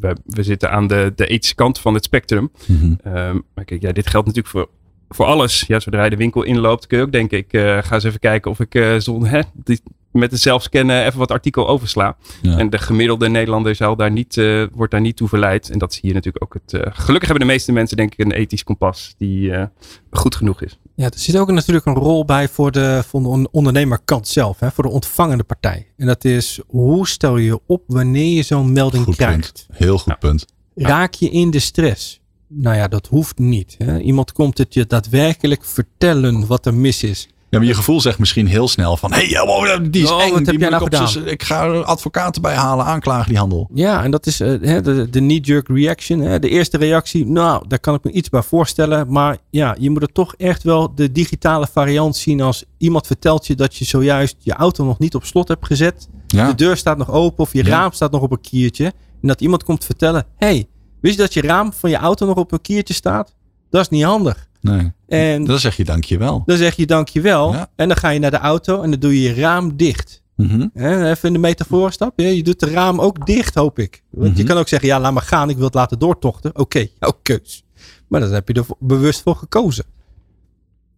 [0.00, 2.50] we, we zitten aan de, de ethische kant van het spectrum.
[2.66, 3.44] Mm -hmm.
[3.54, 4.68] maar kijk, ja, dit geldt natuurlijk voor,
[5.08, 5.64] voor alles.
[5.66, 7.48] Ja, zodra je de winkel inloopt, kun je ook denken, ik
[7.84, 9.80] ga eens even kijken of ik uh, zonder, hè, die,
[10.12, 12.16] met het zelfscannen even wat artikel oversla.
[12.42, 15.70] En de gemiddelde Nederlander zal daar niet, uh, wordt daar niet toe verleid.
[15.70, 16.72] En dat zie je natuurlijk ook het.
[16.72, 19.64] Uh, gelukkig hebben de meeste mensen, denk ik, een ethisch kompas die uh,
[20.10, 20.78] goed genoeg is.
[20.94, 24.70] Ja, er zit ook natuurlijk een rol bij voor de, voor de ondernemerkant zelf, hè,
[24.70, 25.86] voor de ontvangende partij.
[25.96, 29.66] En dat is hoe stel je je op wanneer je zo'n melding goed krijgt?
[29.66, 29.78] Punt.
[29.78, 30.46] Heel goed punt.
[30.74, 32.20] Raak je in de stress?
[32.48, 33.74] Nou ja, dat hoeft niet.
[33.78, 33.98] Hè.
[33.98, 37.28] Iemand komt het je daadwerkelijk vertellen wat er mis is.
[37.50, 39.12] Ja, maar je gevoel zegt misschien heel snel van...
[39.12, 41.26] hé, hey, die is oh, eng, wat heb jij nou gedaan?
[41.26, 43.68] ik ga advocaten bij halen, aanklagen die handel.
[43.74, 46.20] Ja, en dat is uh, de, de knee-jerk reaction.
[46.20, 46.38] Hè?
[46.38, 49.12] De eerste reactie, nou, daar kan ik me iets bij voorstellen.
[49.12, 52.40] Maar ja, je moet er toch echt wel de digitale variant zien...
[52.40, 56.08] als iemand vertelt je dat je zojuist je auto nog niet op slot hebt gezet.
[56.26, 56.46] Ja.
[56.46, 57.70] De deur staat nog open of je ja.
[57.70, 58.84] raam staat nog op een kiertje.
[59.22, 60.26] En dat iemand komt vertellen...
[60.36, 60.68] hey,
[61.00, 63.34] wist je dat je raam van je auto nog op een kiertje staat?
[63.70, 64.47] Dat is niet handig.
[64.60, 64.92] Nee.
[65.06, 66.42] En dan zeg je dankjewel.
[66.46, 67.52] Dan zeg je dankjewel.
[67.52, 67.70] Ja.
[67.76, 70.22] En dan ga je naar de auto en dan doe je je raam dicht.
[70.36, 70.70] Mm -hmm.
[71.04, 72.20] Even in de metafoor stap.
[72.20, 74.02] Je doet de raam ook dicht, hoop ik.
[74.10, 74.40] Want mm -hmm.
[74.40, 75.50] je kan ook zeggen, ja, laat maar gaan.
[75.50, 76.50] Ik wil het laten doortochten.
[76.50, 77.64] Oké, okay, jouw keus.
[78.08, 79.84] Maar dan heb je er bewust voor gekozen.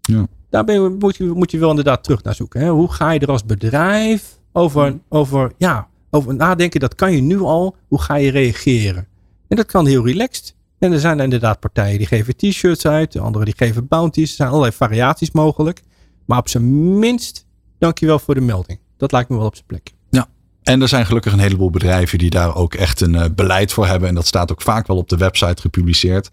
[0.00, 0.26] Ja.
[0.50, 2.60] Daar ben je, moet, je, moet je wel inderdaad terug naar zoeken.
[2.60, 2.68] Hè?
[2.68, 6.80] Hoe ga je er als bedrijf over, over, ja, over nadenken?
[6.80, 7.76] Dat kan je nu al.
[7.88, 9.06] Hoe ga je reageren?
[9.48, 10.54] En dat kan heel relaxed.
[10.80, 14.30] En er zijn inderdaad partijen die geven t-shirts uit, de anderen die geven bounties.
[14.30, 15.82] Er zijn allerlei variaties mogelijk.
[16.24, 17.46] Maar op zijn minst,
[17.78, 18.78] dankjewel voor de melding.
[18.96, 19.92] Dat lijkt me wel op zijn plek.
[20.10, 20.28] Ja,
[20.62, 23.86] en er zijn gelukkig een heleboel bedrijven die daar ook echt een uh, beleid voor
[23.86, 24.08] hebben.
[24.08, 26.30] En dat staat ook vaak wel op de website gepubliceerd.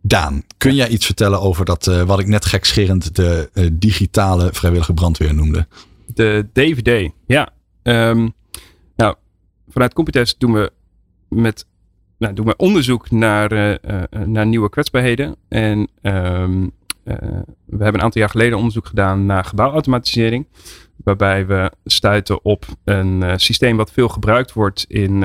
[0.00, 4.48] Daan, kun jij iets vertellen over dat, uh, wat ik net gekscherend de uh, digitale
[4.52, 5.66] vrijwillige brandweer noemde?
[6.06, 7.48] De DVD, ja.
[7.82, 8.32] Um,
[8.96, 9.14] nou,
[9.68, 10.72] vanuit Computest doen we
[11.28, 11.66] met
[12.24, 15.36] nou, doen we onderzoek naar, uh, uh, naar nieuwe kwetsbaarheden.
[15.48, 16.62] En um,
[17.04, 17.14] uh,
[17.64, 20.46] we hebben een aantal jaar geleden onderzoek gedaan naar gebouwautomatisering.
[20.96, 25.24] Waarbij we stuiten op een systeem wat veel gebruikt wordt in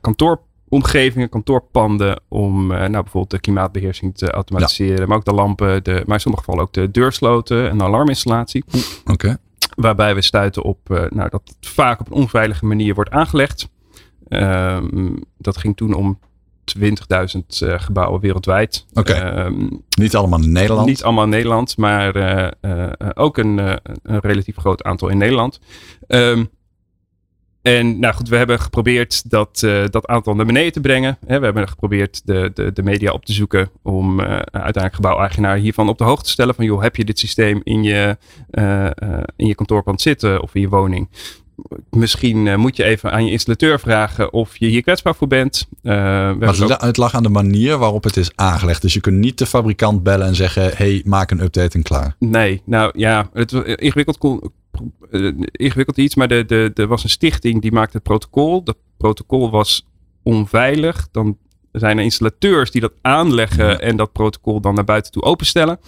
[0.00, 2.20] kantooromgevingen, kantoorpanden.
[2.28, 5.00] Om nou, bijvoorbeeld de klimaatbeheersing te automatiseren.
[5.00, 5.06] Ja.
[5.06, 8.64] Maar ook de lampen, de, maar in sommige gevallen ook de deursloten en de alarminstallatie.
[9.00, 9.12] Oké.
[9.12, 9.36] Okay.
[9.76, 13.68] Waarbij we stuiten op nou, dat het vaak op een onveilige manier wordt aangelegd.
[14.32, 16.18] Um, dat ging toen om
[16.78, 16.90] 20.000
[17.62, 18.86] uh, gebouwen wereldwijd.
[18.92, 19.10] Oké.
[19.10, 19.46] Okay.
[19.46, 20.86] Um, niet allemaal in Nederland?
[20.86, 25.60] Niet allemaal in Nederland, maar uh, uh, ook een, een, relatief groot aantal in Nederland.
[26.08, 26.50] Um,
[27.62, 29.58] en nou goed, we hebben geprobeerd dat,
[29.90, 31.18] dat aantal naar beneden te brengen.
[31.26, 35.88] Hè, we hebben geprobeerd de, de, de media op te zoeken om uiteindelijk gebouweigenaar hiervan
[35.88, 36.54] op de hoogte te stellen.
[36.54, 38.16] Van joh, heb je dit systeem in je,
[39.36, 41.08] in je kantoorpand zitten of in je woning?
[41.90, 45.68] Misschien uh, moet je even aan je installateur vragen of je hier kwetsbaar voor bent.
[45.82, 46.82] Uh, maar het, ook...
[46.82, 48.82] het, lag aan de manier waarop het is aangelegd.
[48.82, 52.16] Dus je kunt niet de fabrikant bellen en zeggen: hey, maak een update en klaar.
[52.18, 54.40] Nee, nou ja, het was ingewikkeld,
[55.10, 58.64] uh, ingewikkeld iets, maar er de, de, was een stichting die maakte het protocol.
[58.64, 59.86] Dat protocol was
[60.22, 61.08] onveilig.
[61.10, 61.38] Dan
[61.72, 63.78] zijn er installateurs die dat aanleggen ja.
[63.78, 65.78] en dat protocol dan naar buiten toe openstellen.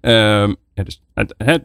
[0.00, 1.62] Ehm, ja, dus het, het,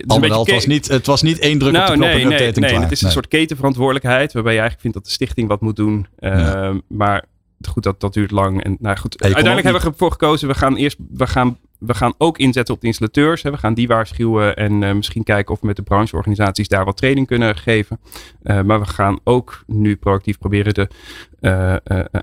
[0.00, 2.32] het, het, was niet, het was niet één druk nou, op de knop nee, en
[2.32, 2.82] update nee, en nee, klaar.
[2.82, 6.06] Het is een soort ketenverantwoordelijkheid waarbij je eigenlijk vindt dat de stichting wat moet doen.
[6.18, 6.80] Uh, ja.
[6.88, 7.24] Maar
[7.68, 8.62] goed, dat, dat duurt lang.
[8.62, 12.14] En, nou goed, uiteindelijk hebben we ervoor gekozen, we gaan eerst, we gaan, we gaan
[12.18, 13.42] ook inzetten op de installateurs.
[13.42, 13.50] Hè.
[13.50, 16.96] We gaan die waarschuwen en uh, misschien kijken of we met de brancheorganisaties daar wat
[16.96, 18.00] training kunnen geven.
[18.42, 20.88] Uh, maar we gaan ook nu proactief proberen de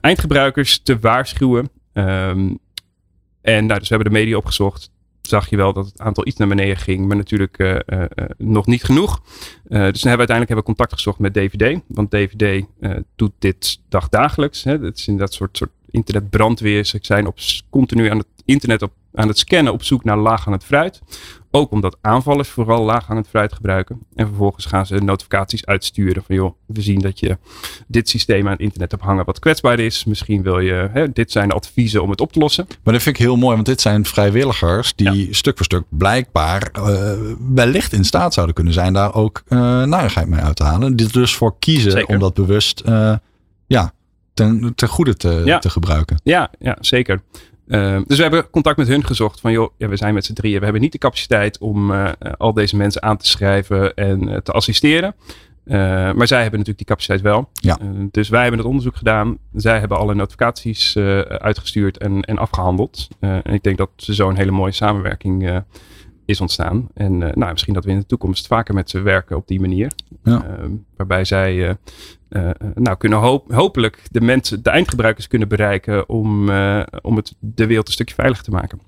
[0.01, 1.69] eindgebruikers te waarschuwen.
[1.93, 2.59] Um,
[3.41, 4.91] en nou, dus we hebben de media opgezocht
[5.29, 8.03] zag je wel dat het aantal iets naar beneden ging, maar natuurlijk uh, uh,
[8.37, 9.21] nog niet genoeg.
[9.21, 12.65] dus dan hebben we uiteindelijk hebben we contact gezocht met DVD, want DVD
[13.15, 14.63] doet dit dagdagelijks.
[14.63, 14.77] Hè.
[14.77, 16.85] Het is in dat soort, soort internetbrandweer.
[16.85, 17.37] Ze zijn op,
[17.69, 21.01] continu aan het internet op, aan het scannen op zoek naar laaghangend fruit.
[21.51, 23.99] Ook omdat aanvallers vooral laaghangend fruit gebruiken.
[24.15, 27.37] En vervolgens gaan ze notificaties uitsturen van joh, we zien dat je
[27.87, 30.03] dit systeem aan het internet hebt hangen wat kwetsbaar is.
[30.05, 32.67] Misschien wil je, hè, dit zijn adviezen om het op te lossen.
[32.83, 36.71] Maar dat vind ik heel mooi, want dit zijn vrijwilligers die stuk voor stuk blijkbaar
[36.77, 37.11] uh,
[37.53, 40.95] wellicht in staat zouden kunnen zijn daar ook uh, narigheid mee uit te halen.
[40.95, 42.13] Dit dus voor kiezen Zeker.
[42.13, 43.15] om dat bewust uh,
[43.67, 43.93] ja,
[44.33, 45.59] ten, ten goede te, ja.
[45.59, 46.19] te gebruiken.
[46.23, 47.21] Ja, ja zeker.
[47.69, 50.33] Uh, dus we hebben contact met hun gezocht van joh, ja, we zijn met z'n
[50.33, 50.57] drieën.
[50.57, 54.37] We hebben niet de capaciteit om uh, al deze mensen aan te schrijven en uh,
[54.37, 55.15] te assisteren.
[56.15, 57.49] maar zij hebben natuurlijk die capaciteit wel.
[57.53, 57.77] Ja.
[58.11, 59.37] dus wij hebben het onderzoek gedaan.
[59.53, 63.07] Zij hebben alle notificaties uitgestuurd en, en afgehandeld.
[63.19, 65.63] en ik denk dat zo'n hele mooie samenwerking
[66.29, 66.87] is ontstaan.
[66.93, 69.91] En nou, misschien dat we in de toekomst vaker met ze werken op die manier.
[70.23, 70.45] Ja.
[70.45, 71.77] Ehm, waarbij zij
[72.29, 76.49] uh, nou, kunnen hoop, hopelijk de mensen, de eindgebruikers kunnen bereiken om,
[77.01, 78.79] om het de wereld een stukje veiliger te maken.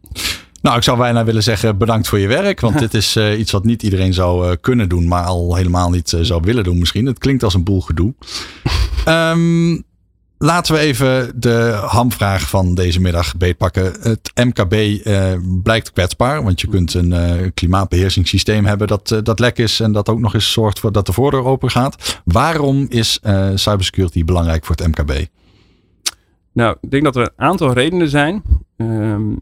[0.61, 2.59] Nou, ik zou bijna willen zeggen bedankt voor je werk.
[2.59, 6.17] Want dit is uh, iets wat niet iedereen zou kunnen doen, maar al helemaal niet
[6.21, 7.05] zou willen doen misschien.
[7.05, 8.13] Het klinkt als een boel gedoe.
[9.07, 9.83] um,
[10.43, 13.83] Laten we even de hamvraag van deze middag beetpakken.
[14.01, 19.39] Het MKB uh, blijkt kwetsbaar, want je kunt een uh, klimaatbeheersingssysteem hebben dat, uh, dat
[19.39, 22.21] lek is en dat ook nog eens zorgt voor dat de voordeur open gaat.
[22.25, 23.19] Waarom is
[23.53, 25.25] cybersecurity belangrijk voor het MKB?
[26.51, 28.43] Nou, ik denk dat er een aantal redenen zijn.
[28.77, 29.39] Um,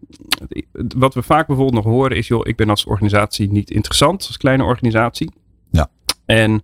[0.95, 4.37] wat we vaak bijvoorbeeld nog horen is, joh, ik ben als organisatie niet interessant, als
[4.37, 5.31] kleine organisatie.
[5.71, 5.89] Ja.
[6.25, 6.61] En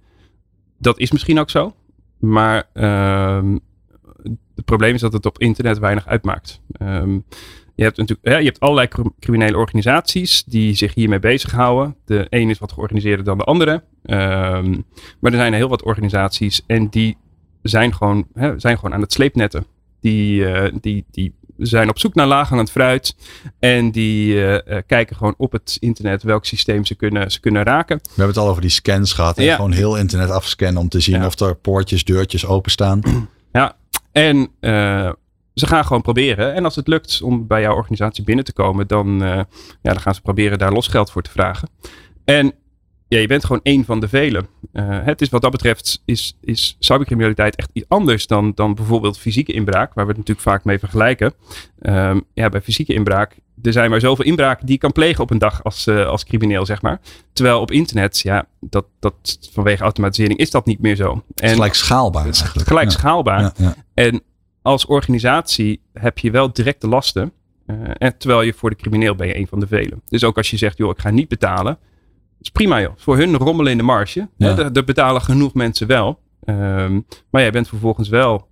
[0.78, 1.76] dat is misschien ook zo.
[2.20, 3.56] Maar uh,
[4.56, 6.62] het probleem is dat het op internet weinig uitmaakt.
[6.82, 7.26] Um,
[7.76, 8.88] je hebt natuurlijk ja, je hebt allerlei
[9.20, 11.96] criminele organisaties die zich hiermee bezighouden.
[12.06, 13.72] De een is wat georganiseerder dan de andere.
[13.72, 14.86] Um,
[15.20, 17.18] maar er zijn heel wat organisaties en die
[17.62, 19.66] zijn gewoon, hè, zijn gewoon aan het sleepnetten.
[20.02, 23.16] Die, uh, die, die zijn op zoek naar laaghangend fruit.
[23.60, 27.64] En die uh, uh, kijken gewoon op het internet welk systeem ze kunnen, ze kunnen
[27.64, 27.98] raken.
[28.04, 29.38] We hebben het al over die scans gehad.
[29.38, 29.56] En ja.
[29.56, 31.26] gewoon heel internet afscannen om te zien ja.
[31.26, 33.02] of er poortjes, deurtjes openstaan.
[34.16, 35.12] En uh,
[35.54, 36.54] ze gaan gewoon proberen.
[36.54, 39.46] En als het lukt om bij jouw organisatie binnen te komen, dan, uh, ja,
[39.82, 41.70] dan gaan ze proberen daar losgeld voor te vragen.
[42.26, 42.54] En
[43.08, 44.48] ja, je bent gewoon één van de velen.
[44.74, 49.18] Uh, het is wat dat betreft is, is cybercriminaliteit echt iets anders dan, dan bijvoorbeeld
[49.18, 51.34] fysieke inbraak, waar we het natuurlijk vaak mee vergelijken.
[51.82, 55.32] Um, ja, bij fysieke inbraak, er zijn maar zoveel inbraken die je kan plegen op
[55.32, 57.00] een dag als, uh, als crimineel, zeg maar.
[57.34, 61.24] Terwijl op internet, ja, dat, dat, vanwege automatisering is dat niet meer zo.
[61.36, 62.26] En, gelijk schaalbaar.
[62.26, 62.98] Het is gelijk ja.
[62.98, 63.42] schaalbaar.
[63.42, 63.76] Ja, ja.
[63.94, 64.22] En
[64.62, 67.32] als organisatie heb je wel directe lasten.
[67.68, 70.02] Uh, en terwijl je voor de crimineel ben je een van de velen.
[70.08, 71.78] Dus ook als je zegt, joh, ik ga niet betalen
[72.46, 72.94] is prima joh.
[72.96, 74.30] Voor hun rommelen in de marge.
[74.38, 76.20] Er, betalen genoeg mensen wel.
[76.46, 78.48] Um, maar jij bent vervolgens wel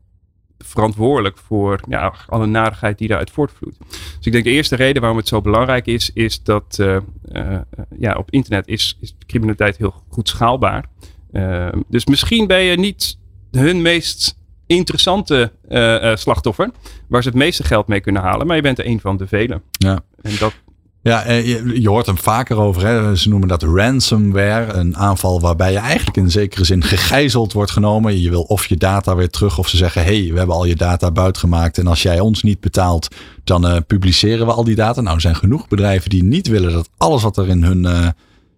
[0.65, 3.78] verantwoordelijk voor ja, alle narigheid die daaruit voortvloeit.
[3.89, 6.97] Dus ik denk de eerste reden waarom het zo belangrijk is, is dat uh,
[7.32, 7.60] uh,
[7.97, 10.86] ja, op internet is, is criminaliteit heel goed schaalbaar.
[11.32, 13.17] Uh, dus misschien ben je niet
[13.52, 16.71] hun meest interessante uh, slachtoffer,
[17.08, 19.28] waar ze het meeste geld mee kunnen halen, maar je bent er een van de
[19.28, 19.62] velen.
[19.71, 19.99] Ja.
[20.21, 20.54] En dat,
[21.03, 21.45] ja, eh,
[21.81, 22.85] je, hoort hem vaker over.
[22.85, 23.15] Hè?
[23.15, 24.73] Ze noemen dat ransomware.
[24.73, 28.21] Een aanval waarbij je eigenlijk in zekere zin gegijzeld wordt genomen.
[28.21, 30.03] Je wil of je data weer terug of ze zeggen...
[30.03, 33.07] hey, we hebben al je data buitgemaakt en als jij ons niet betaalt...
[33.43, 35.01] dan uh, publiceren we al die data.
[35.01, 37.83] Nou, er zijn genoeg bedrijven die niet willen dat alles wat er in hun...
[37.83, 38.07] Uh,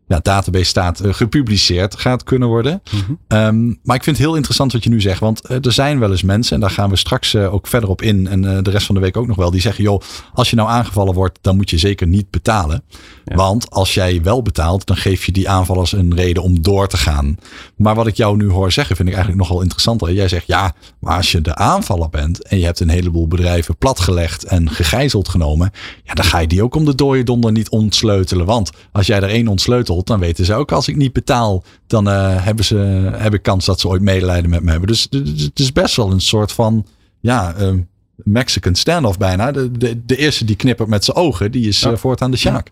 [0.08, 2.82] ja, database staat uh, gepubliceerd gaat kunnen worden.
[2.91, 3.38] Mm -hmm.
[3.38, 5.20] um, maar ik vind het heel interessant wat je nu zegt.
[5.20, 7.89] Want uh, er zijn wel eens mensen, en daar gaan we straks uh, ook verder
[7.89, 8.28] op in.
[8.28, 9.52] En de rest van de week ook nog wel.
[9.52, 10.02] Die zeggen, joh,
[10.34, 12.84] als je nou aangevallen wordt, dan moet je zeker niet betalen.
[13.26, 13.36] Ja.
[13.36, 16.98] Want als jij wel betaalt, dan geef je die aanvallers een reden om door te
[16.98, 17.38] gaan.
[17.76, 20.13] Maar wat ik jou nu hoor zeggen, vind ik eigenlijk nogal interessanter.
[20.13, 23.78] Jij zegt, ja, maar als je de aanvaller bent en je hebt een heleboel bedrijven
[23.78, 25.72] platgelegd en gegijzeld genomen.
[26.04, 28.46] Ja, dan ga je die ook om de dode donder niet ontsleutelen.
[28.46, 32.08] Want als jij er één ontsleutelt, dan weten ze ook als ik niet betaal, dan
[32.08, 32.77] uh, hebben ze,
[33.15, 34.88] heb ik kans dat ze ooit medelijden met me hebben.
[34.88, 36.86] Dus het is best wel een soort van,
[37.19, 37.73] ja, uh,
[38.15, 39.51] Mexican standoff bijna.
[39.51, 41.91] De, de, de, eerste die knippert met zijn ogen, die is ja.
[41.91, 42.71] uh, voortaan de sjaak.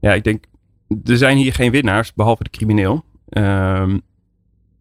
[0.00, 0.44] Ja, ik denk,
[1.04, 3.04] er zijn hier geen winnaars, behalve de crimineel.
[3.30, 4.02] Um,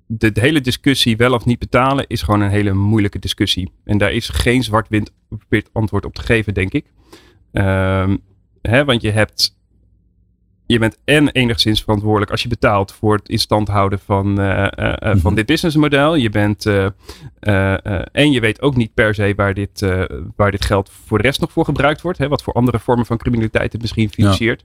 [0.05, 3.71] de, de, hele discussie wel of niet betalen is gewoon een hele moeilijke discussie.
[3.83, 5.11] En daar is geen zwart-wit
[5.71, 6.85] antwoord op te geven, denk ik.
[7.51, 8.21] Um,
[8.61, 9.57] hè, want je hebt
[10.71, 14.67] je bent en enigszins verantwoordelijk als je betaalt voor het in stand houden van, uh,
[14.79, 15.35] uh, van Mhm.
[15.35, 16.15] dit businessmodel.
[16.15, 16.85] Je bent, uh,
[18.11, 19.85] en je weet ook niet per se waar dit,
[20.35, 22.17] waar dit geld voor de rest nog voor gebruikt wordt.
[22.17, 24.63] Hè, wat voor andere vormen van criminaliteit het misschien financiert.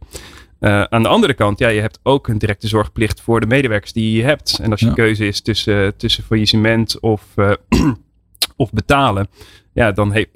[0.61, 0.91] Ja.
[0.91, 4.17] aan de andere kant, ja, je hebt ook een directe zorgplicht voor de medewerkers die
[4.17, 4.59] je hebt.
[4.63, 4.93] En als je ja.
[4.93, 7.23] keuze is tussen, tussen faillissement of,
[8.57, 9.29] of betalen
[9.75, 10.27] ja, dan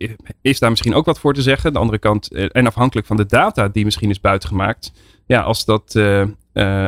[0.40, 1.72] is daar misschien ook wat voor te zeggen.
[1.72, 4.92] De andere kant, en afhankelijk van de data die misschien is buitengemaakt.
[5.28, 6.86] Ja, als dat, uh, uh,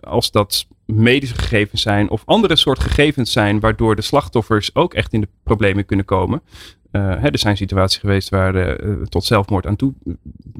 [0.00, 5.12] als dat medische gegevens zijn of andere soort gegevens zijn, waardoor de slachtoffers ook echt
[5.12, 6.42] in de problemen kunnen komen.
[6.90, 9.94] Hè, er zijn situaties geweest waar tot zelfmoord aan toe.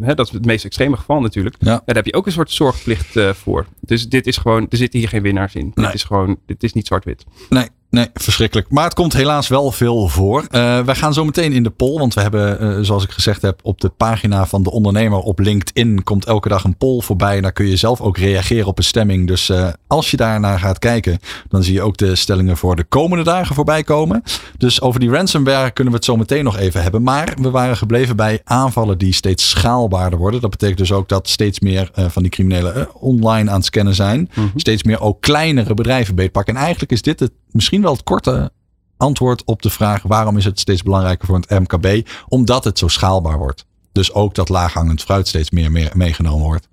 [0.01, 1.57] Hè, dat is het meest extreme geval natuurlijk.
[1.59, 1.83] Ja.
[1.85, 3.67] daar heb je ook een soort zorgplicht voor.
[3.81, 5.73] Dus dit is gewoon, er zitten hier geen winnaars in.
[5.75, 5.85] Nee.
[5.87, 7.25] Dit is gewoon, dit is niet zwart-wit.
[7.49, 8.71] Nee, Nee, verschrikkelijk.
[8.71, 10.41] Maar het komt helaas wel veel voor.
[10.41, 11.99] Uh, wij gaan zo meteen in de poll.
[11.99, 15.39] Want we hebben, uh, zoals ik gezegd heb, op de pagina van de ondernemer op
[15.39, 17.37] LinkedIn komt elke dag een poll voorbij.
[17.37, 19.27] En daar kun je zelf ook reageren op een stemming.
[19.27, 22.85] Dus uh, als je daarnaar gaat kijken, dan zie je ook de stellingen voor de
[22.85, 24.23] komende dagen voorbij komen.
[24.59, 27.03] Dus over die ransomware kunnen we het zo meteen nog even hebben.
[27.03, 30.41] Maar we waren gebleven bij aanvallen die steeds schaalbaarder worden.
[30.41, 34.21] Dat betekent dus ook dat steeds meer van die criminelen online aan het scannen zijn.
[34.31, 34.41] Mhm.
[34.41, 34.61] Mm -hmm.
[34.61, 36.55] Steeds meer ook kleinere bedrijven beetpakken.
[36.55, 38.53] En eigenlijk is dit het misschien wel het korte
[38.97, 42.09] antwoord op de vraag waarom is het steeds belangrijker voor het MKB?
[42.29, 43.67] Omdat het zo schaalbaar wordt.
[43.93, 46.69] Dus ook dat laaghangend fruit steeds meer, meegenomen wordt.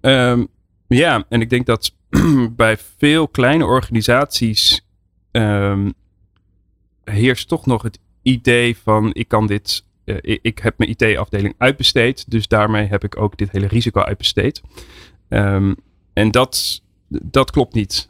[0.00, 0.48] Um,
[0.86, 1.94] ja, en ik denk dat
[2.56, 4.86] bij veel kleine organisaties
[5.32, 5.92] um,
[7.04, 12.30] heerst toch nog het idee van ik kan dit, uh, ik, heb mijn IT-afdeling uitbesteed,
[12.30, 14.62] dus daarmee heb ik ook dit hele risico uitbesteed.
[15.28, 15.76] Um,
[16.12, 18.08] en dat, dat klopt niet.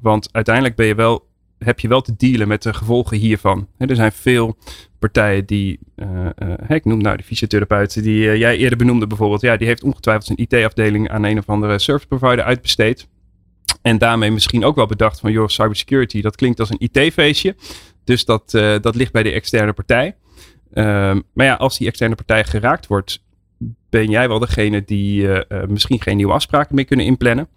[0.00, 1.27] want uiteindelijk ben je wel
[1.58, 3.68] heb je wel te dealen met de gevolgen hiervan.
[3.78, 4.56] Er zijn veel
[4.98, 9.40] partijen die, uh, uh, ik noem nou de fysiotherapeut die uh, jij eerder benoemde bijvoorbeeld,
[9.40, 13.08] ja, die heeft ongetwijfeld zijn IT-afdeling aan een of andere service provider uitbesteed.
[13.82, 17.56] En daarmee misschien ook wel bedacht van, joh, cybersecurity, dat klinkt als een IT-feestje.
[18.04, 20.16] Dus dat, dat ligt bij de externe partij.
[20.72, 23.24] Ehm, maar ja, als die externe partij geraakt wordt,
[23.90, 25.28] ben jij wel degene die
[25.68, 27.48] misschien geen nieuwe afspraken meer kunnen inplannen.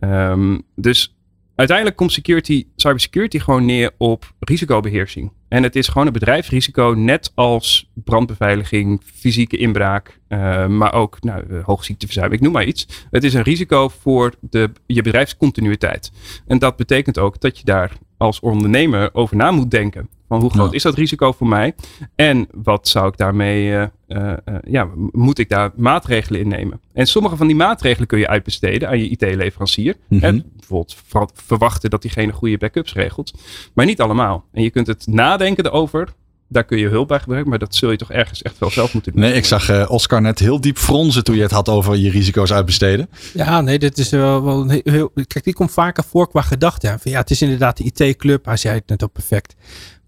[0.00, 1.15] Um, dus
[1.56, 5.32] uiteindelijk komt security, cybersecurity gewoon neer op risicobeheersing.
[5.48, 11.60] En het is gewoon een bedrijfsrisico, net als brandbeveiliging, fysieke inbraak, uh, maar ook nou,
[11.62, 13.06] hoogziekteverzuim, ik noem maar iets.
[13.10, 16.12] Het is een risico voor de, je bedrijfscontinuïteit.
[16.46, 20.08] En dat betekent ook dat je daar als ondernemer over na moet denken.
[20.28, 20.76] Van hoe groot ja.
[20.76, 21.74] is dat risico voor mij?
[22.14, 24.32] En wat zou ik daarmee, uh, uh,
[24.64, 26.80] ja, moet ik daar maatregelen in nemen?
[26.92, 29.96] En sommige van die maatregelen kun je uitbesteden aan je IT-leverancier.
[30.08, 30.26] Mhm.
[30.26, 30.44] Mm -hmm.
[30.56, 33.32] Bijvoorbeeld verwachten dat diegene goede backups regelt.
[33.74, 34.44] Maar niet allemaal.
[34.52, 36.08] En je kunt het nadenken erover.
[36.48, 38.94] Daar kun je hulp bij gebruiken, maar dat zul je toch ergens echt wel zelf
[38.94, 39.20] moeten doen.
[39.20, 42.10] Nee, ik zag uh, Oscar net heel diep fronzen toen je het had over je
[42.10, 43.08] risico's uitbesteden.
[43.34, 46.96] Ja, nee, dit is wel, wel heel, heel, Kijk, die komt vaker voor qua gedachte.
[47.00, 48.44] Van, ja, het is inderdaad de IT-club.
[48.44, 49.54] Hij zei het net ook perfect.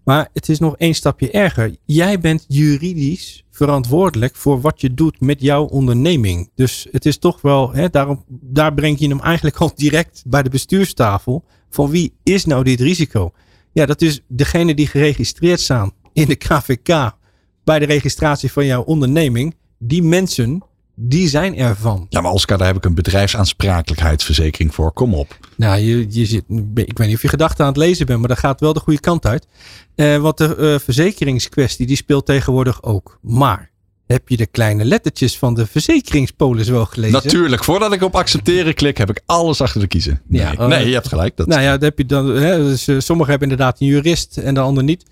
[0.09, 1.75] Maar het is nog één stapje erger.
[1.85, 6.49] Jij bent juridisch verantwoordelijk voor wat je doet met jouw onderneming.
[6.55, 10.43] Dus het is toch wel, hè, daarom, daar breng je hem eigenlijk al direct bij
[10.43, 11.43] de bestuurstafel.
[11.69, 13.31] Van wie is nou dit risico?
[13.71, 17.15] Ja, dat is degene die geregistreerd staan in de KVK
[17.63, 19.55] bij de registratie van jouw onderneming.
[19.77, 20.63] Die mensen,
[21.01, 22.05] die zijn ervan.
[22.09, 24.91] Ja, maar Oscar, daar heb ik een bedrijfsaansprakelijkheidsverzekering voor.
[24.91, 25.37] Kom op.
[25.55, 26.43] Nou, je, je zit,
[26.75, 28.79] ik weet niet of je gedachten aan het lezen bent, maar dat gaat wel de
[28.79, 29.47] goede kant uit.
[29.95, 33.19] Uh, want de uh, verzekeringskwestie, die speelt tegenwoordig ook.
[33.21, 33.71] Maar
[34.07, 37.21] heb je de kleine lettertjes van de verzekeringspolis wel gelezen?
[37.23, 37.63] Natuurlijk.
[37.63, 40.21] Voordat ik op accepteren klik, heb ik alles achter de kiezen.
[40.27, 41.37] Nee, ja, uh, nee je hebt gelijk.
[41.37, 44.53] Dat nou ja, dat heb je dan, hè, dus, sommigen hebben inderdaad een jurist en
[44.53, 45.05] de ander niet.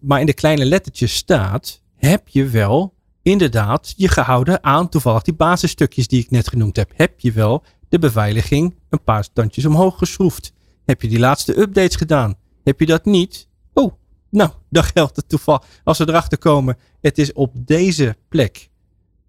[0.00, 2.96] maar in de kleine lettertjes staat, heb je wel
[3.28, 6.90] inderdaad je gehouden aan toevallig die basisstukjes die ik net genoemd heb.
[6.94, 10.52] Heb je wel de beveiliging een paar standjes omhoog geschroefd?
[10.84, 12.34] Heb je die laatste updates gedaan?
[12.64, 13.48] Heb je dat niet?
[13.72, 13.92] Oh,
[14.30, 15.62] nou, dan geldt het toeval.
[15.84, 18.68] Als we erachter komen, het is op deze plek.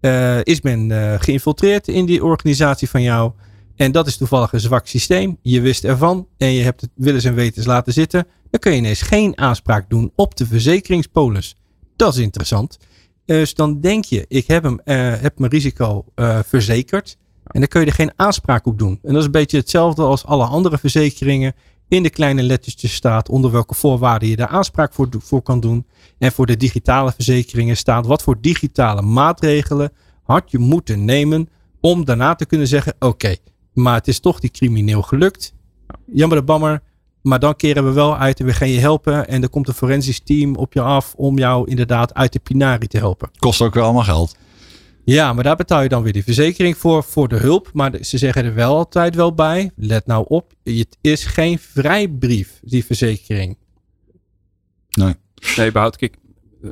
[0.00, 3.32] Uh, is men uh, geïnfiltreerd in die organisatie van jou.
[3.76, 5.38] En dat is toevallig een zwak systeem.
[5.42, 8.26] Je wist ervan en je hebt het willens en wetens laten zitten.
[8.50, 11.56] Dan kun je ineens geen aanspraak doen op de verzekeringspolis.
[11.96, 12.78] Dat is interessant.
[13.38, 17.16] Dus dan denk je, ik heb, hem, uh, heb mijn risico uh, verzekerd.
[17.46, 18.98] En dan kun je er geen aanspraak op doen.
[19.02, 21.52] En dat is een beetje hetzelfde als alle andere verzekeringen.
[21.88, 25.86] In de kleine lettertjes staat onder welke voorwaarden je daar aanspraak voor, kan doen.
[26.18, 31.48] En voor de digitale verzekeringen staat wat voor digitale maatregelen had je moeten nemen.
[31.80, 33.36] Om daarna te kunnen zeggen, oké,
[33.72, 35.54] maar het is toch die crimineel gelukt.
[36.06, 36.82] Jammer de bammer.
[37.22, 39.28] Maar dan keren we wel uit en we gaan je helpen.
[39.28, 42.86] En er komt een forensisch team op je af om jou inderdaad uit de pinari
[42.86, 43.30] te helpen.
[43.38, 44.36] Kost ook wel allemaal geld.
[45.04, 47.70] Ja, maar daar betaal je dan weer die verzekering voor, voor de hulp.
[47.72, 52.60] Maar ze zeggen er wel altijd wel bij, let nou op, het is geen vrijbrief,
[52.62, 53.56] die verzekering.
[54.90, 55.14] Nee.
[55.56, 56.14] Nee, behoud ik.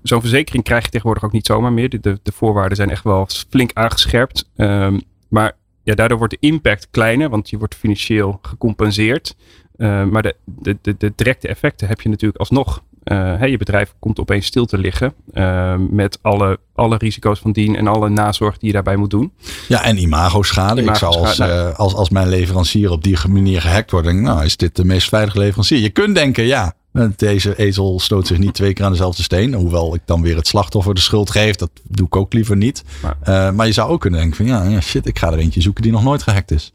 [0.03, 1.89] Zo'n verzekering krijg je tegenwoordig ook niet zomaar meer.
[1.89, 4.51] De, de, de voorwaarden zijn echt wel flink aangescherpt.
[4.57, 9.37] Um, maar ja, daardoor wordt de impact kleiner, want je wordt financieel gecompenseerd.
[9.79, 12.83] Uh, maar de, de, de, de, directe effecten heb je natuurlijk alsnog.
[13.05, 17.53] Uh, hey, je bedrijf komt opeens stil te liggen uh, met alle, alle risico's van
[17.53, 19.33] dien en alle nazorg die je daarbij moet doen.
[19.69, 20.81] Ja, en imago-schade.
[20.83, 24.21] Imago ik zou als, nou, als, als mijn leverancier op die manier gehackt wordt, denk
[24.21, 25.79] nou, is dit de meest veilige leverancier?
[25.79, 26.75] Je kunt denken, ja,
[27.17, 29.55] deze ezel stoot zich niet twee keer aan dezelfde steen.
[29.55, 31.57] Hoewel ik dan weer het slachtoffer de schuld geef.
[31.57, 32.85] Dat doe ik ook liever niet.
[33.03, 35.39] Maar, uh, maar je zou ook kunnen denken van ja, ja, shit, ik ga er
[35.39, 36.73] eentje zoeken die nog nooit gehackt is.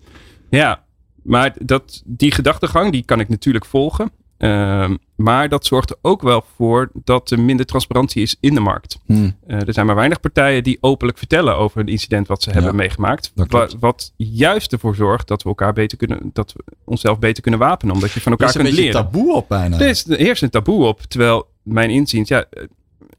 [0.49, 0.83] Ja,
[1.23, 4.11] maar dat, die gedachtegang die kan ik natuurlijk volgen.
[4.37, 8.59] Uh, maar dat zorgt er ook wel voor dat er minder transparantie is in de
[8.59, 8.99] markt.
[9.05, 9.35] Hmm.
[9.47, 12.55] Uh, er zijn maar weinig partijen die openlijk vertellen over een incident wat ze ja,
[12.55, 13.31] hebben meegemaakt.
[13.35, 17.59] Wat, wat, juist ervoor zorgt dat we elkaar beter kunnen, dat we onszelf beter kunnen
[17.59, 17.95] wapenen.
[17.95, 18.83] Omdat je van elkaar kunt leren.
[18.83, 19.79] Er is een taboe op bijna.
[19.79, 21.01] Er is, er heerst een taboe op.
[21.01, 22.45] Terwijl mijn inziens, ja,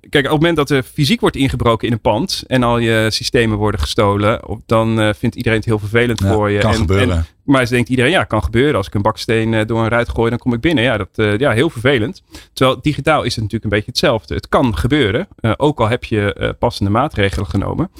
[0.01, 3.07] kijk, op het moment dat er fysiek wordt ingebroken in een pand en al je
[3.11, 6.59] systemen worden gestolen, dan uh, vindt iedereen het heel vervelend ja, voor je.
[6.59, 7.17] Kan en, gebeuren.
[7.17, 8.77] En, maar ze denkt iedereen, ja, kan gebeuren.
[8.77, 10.85] Als ik een baksteen uh, door een ruit gooi, dan kom ik binnen.
[10.85, 12.23] Ja, dat, uh, ja, heel vervelend.
[12.53, 14.35] Terwijl digitaal is het natuurlijk een beetje hetzelfde.
[14.35, 17.91] Het kan gebeuren, ook al heb je passende maatregelen genomen.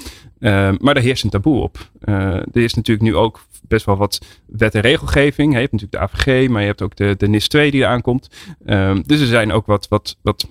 [0.79, 1.77] maar daar heerst een taboe op.
[2.01, 5.53] er is natuurlijk nu ook best wel wat wet en regelgeving.
[5.53, 8.01] Je hebt natuurlijk de AVG, maar je hebt ook de, de NIS 2 die eraan
[8.01, 8.29] komt.
[9.05, 10.47] dus er zijn ook wat, wat, wat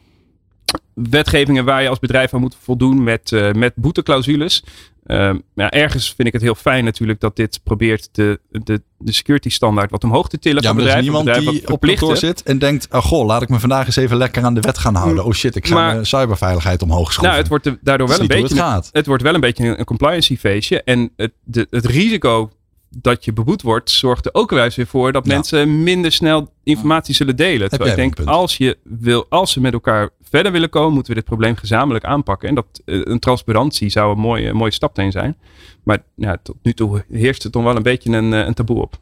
[0.94, 4.64] wetgevingen waar je als bedrijf aan moet voldoen met, uh, met boeteclausules.
[5.06, 9.12] Uh, ja, ergens vind ik het heel fijn natuurlijk dat dit probeert de, de, de
[9.12, 10.62] security standaard wat omhoog te tillen.
[10.62, 13.48] Ja, maar er is niemand die op kantoor zit en denkt, oh goh, laat ik
[13.48, 15.24] me vandaag eens even lekker aan de wet gaan houden.
[15.24, 17.24] Oh shit, ik ga Maar- mijn cyberveiligheid omhoog schroeven.
[17.24, 18.42] Nou, het wordt de- daardoor wel een beetje.
[18.42, 18.88] het gaat.
[18.92, 20.82] Het wordt wel een beetje een, een compliancy feestje.
[20.82, 22.50] En het, de, het risico
[22.96, 25.32] dat je beboet wordt, zorgt er ook wel eens weer voor dat Ja.
[25.32, 27.68] mensen minder snel informatie zullen delen.
[27.68, 31.18] Terwijl ik denk, als, je wil, als ze met elkaar verder willen komen, moeten we
[31.18, 32.48] dit probleem gezamenlijk aanpakken.
[32.48, 35.36] En dat eh, een transparantie zou een mooie, mooie stap zijn.
[35.82, 38.80] Maar ja, tot nu toe heerst er toch wel een beetje een, eh, een taboe
[38.80, 38.98] op.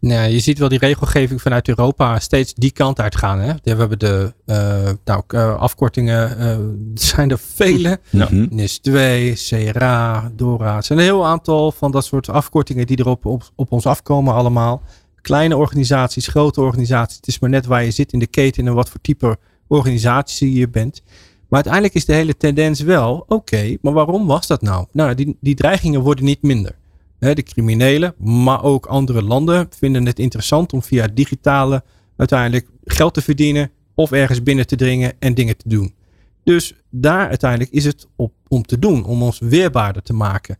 [0.00, 3.38] Nou, je ziet wel die regelgeving vanuit Europa steeds die kant uitgaan.
[3.38, 3.52] Hè?
[3.62, 6.58] We hebben de eh, nou, eh, afkortingen, eh, er
[6.94, 8.00] zijn er vele.
[8.10, 8.46] Mhm.
[8.50, 10.76] NIS 2, CRA, DORA.
[10.76, 13.86] Het zijn een heel aantal van dat soort afkortingen die er op, op, op ons
[13.86, 14.82] afkomen allemaal.
[15.20, 17.16] Kleine organisaties, grote organisaties.
[17.16, 19.36] Het is maar net waar je zit in de keten en wat voor type
[19.66, 21.02] organisatie je bent.
[21.48, 24.86] Maar uiteindelijk is de hele tendens wel, oké, maar waarom was dat nou?
[24.92, 26.74] Nou, die, die dreigingen worden niet minder.
[27.18, 31.84] De criminelen, maar ook andere landen vinden het interessant om via digitale
[32.16, 35.94] uiteindelijk geld te verdienen of ergens binnen te dringen en dingen te doen.
[36.44, 40.58] Dus daar uiteindelijk is het op, om te doen, om ons weerbaarder te maken.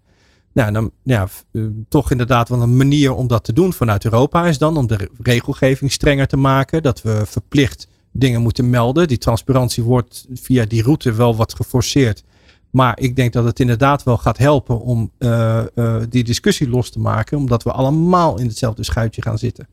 [0.52, 4.46] Nou, dan ja, eh, toch inderdaad wel een manier om dat te doen vanuit Europa
[4.46, 6.82] is dan om de re- regelgeving strenger te maken.
[6.82, 9.08] Dat we verplicht dingen moeten melden.
[9.08, 12.24] Die transparantie wordt via die route wel wat geforceerd.
[12.70, 16.90] Maar ik denk dat het inderdaad wel gaat helpen om eh, eh, die discussie los
[16.90, 17.38] te maken.
[17.38, 19.68] Omdat we allemaal in hetzelfde schuitje gaan zitten.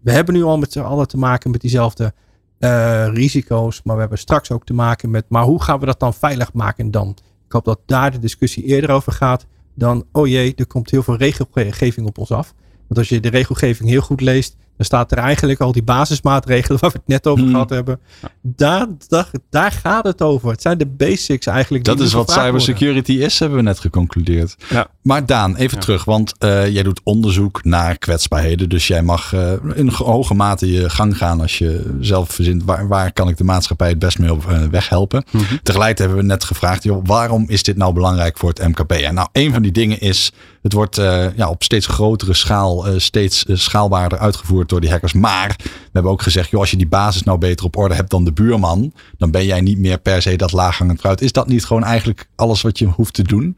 [0.00, 2.14] We hebben nu al met z'n allen te maken met diezelfde
[2.58, 3.80] eh, risico's.
[3.84, 5.24] Maar we hebben straks ook te maken met.
[5.28, 7.16] Maar hoe gaan we dat dan veilig maken dan?
[7.46, 9.46] Ik hoop dat daar de discussie eerder over gaat.
[9.74, 12.54] Dan, oh jee, er komt heel veel regelgeving op ons af.
[12.86, 14.56] Want als je de regelgeving heel goed leest.
[14.76, 17.52] Dan staat er eigenlijk al die basismaatregelen waar we het net over Hmm.
[17.52, 18.00] gehad hebben.
[18.42, 20.50] Daar, daar, daar gaat het over.
[20.50, 21.84] Het zijn de basics eigenlijk.
[21.84, 22.44] die Dat is wat worden.
[22.44, 24.56] cybersecurity is, hebben we net geconcludeerd.
[24.70, 24.86] Ja.
[25.02, 25.82] Maar Daan, even Ja.
[25.82, 28.68] terug, want eh, jij doet onderzoek naar kwetsbaarheden.
[28.68, 32.64] Dus jij mag eh, in ge- hoge mate je gang gaan als je zelf verzint
[32.64, 35.24] waar, waar kan ik de maatschappij het best mee op eh, weg helpen.
[35.32, 35.44] Mhm.
[35.62, 38.90] Tegelijk hebben we net gevraagd, joh, waarom is dit nou belangrijk voor het MKB?
[38.92, 40.32] En nou, een van die dingen is,
[40.66, 44.90] het wordt eh, ja, op steeds grotere schaal, eh, steeds eh, schaalbaarder uitgevoerd door die
[44.90, 45.12] hackers.
[45.12, 48.10] Maar we hebben ook gezegd, joh, als je die basis nou beter op orde hebt
[48.10, 51.20] dan de buurman, dan ben jij niet meer per se dat laaghangend fruit.
[51.20, 53.56] Is dat niet gewoon eigenlijk alles wat je hoeft te doen?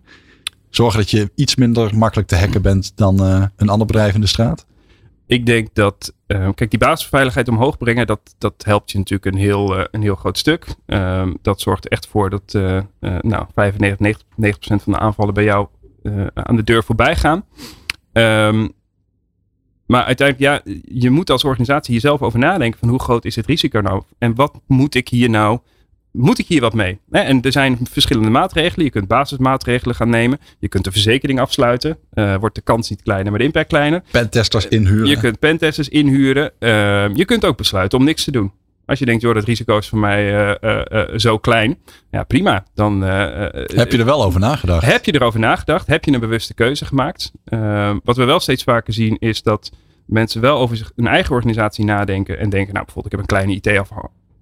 [0.70, 3.20] Zorgen dat je iets minder makkelijk te hacken bent dan
[3.56, 4.66] een ander bedrijf in de straat?
[5.26, 9.86] Ik denk dat, kijk, die basisveiligheid omhoog brengen, dat, dat helpt je natuurlijk een heel,
[9.90, 10.66] een heel groot stuk.
[10.86, 12.52] Ehm, dat zorgt echt voor dat
[13.20, 15.68] nou, 95, 90, 90% van de aanvallen bij jou
[16.34, 17.44] aan de deur voorbij gaan.
[18.12, 18.68] Ehm,
[19.86, 23.46] maar uiteindelijk, ja, je moet als organisatie jezelf over nadenken van hoe groot is het
[23.46, 24.03] risico nou?
[24.18, 25.59] En wat moet ik hier nou,
[26.12, 26.99] moet ik hier wat mee?
[27.11, 28.84] En er zijn verschillende maatregelen.
[28.84, 30.38] Je kunt basismaatregelen gaan nemen.
[30.59, 31.99] Je kunt de verzekering afsluiten.
[32.11, 34.03] Eh, wordt de kans niet kleiner, maar de impact kleiner.
[34.11, 35.09] Pentesters inhuren.
[35.09, 36.53] Je kunt pentesters inhuren.
[36.59, 38.53] Ehm, je kunt ook besluiten om niks te doen.
[38.89, 40.59] Als je denkt, joh, dat risico is voor mij
[41.16, 41.78] zo klein.
[42.11, 42.64] Ja, prima.
[42.74, 44.84] Dan heb je er wel over nagedacht.
[44.84, 45.86] Heb je erover nagedacht?
[45.86, 47.32] Heb je een bewuste keuze gemaakt?
[48.05, 49.70] wat we wel steeds vaker zien is dat
[50.09, 53.61] mensen wel over zich, hun eigen organisatie nadenken en denken, nou bijvoorbeeld ik heb een
[53.61, 53.82] kleine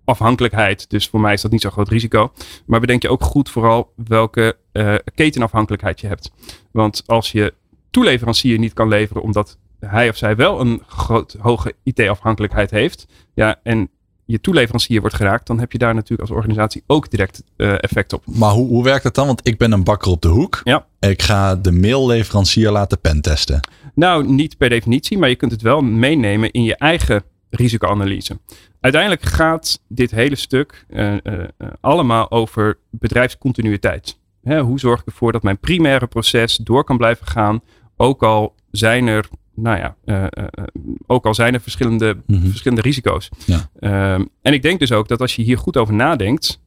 [0.04, 2.32] IT-afhankelijkheid, dus voor mij is dat niet zo'n groot risico.
[2.66, 6.30] Maar bedenk je ook goed vooral welke uh, ketenafhankelijkheid je hebt.
[6.70, 7.54] Want als je
[7.90, 13.60] toeleverancier niet kan leveren omdat hij of zij wel een groot, hoge IT-afhankelijkheid heeft, ja,
[13.62, 13.90] en
[14.26, 18.12] je toeleverancier wordt geraakt, dan heb je daar natuurlijk als organisatie ook direct uh, effect
[18.12, 18.22] op.
[18.26, 19.26] Maar hoe, hoe werkt dat dan?
[19.26, 20.60] Want ik ben een bakker op de hoek.
[20.64, 20.86] Ja.
[21.00, 23.60] Ik ga de mailleverancier laten pentesten.
[23.94, 28.38] Nou, niet per definitie, maar je kunt het wel meenemen in je eigen risicoanalyse.
[28.80, 31.44] Uiteindelijk gaat dit hele stuk uh, uh,
[31.80, 34.18] allemaal over bedrijfscontinuïteit.
[34.42, 37.60] Hè, hoe zorg ik ervoor dat mijn primaire proces door kan blijven gaan,
[37.96, 40.64] ook al zijn er nou ja, uh, uh,
[41.06, 42.48] ook al zijn er verschillende, mm-hmm.
[42.48, 43.28] verschillende risico's.
[43.44, 43.68] Ja.
[44.14, 46.60] Um, en ik denk dus ook dat als je hier goed over nadenkt,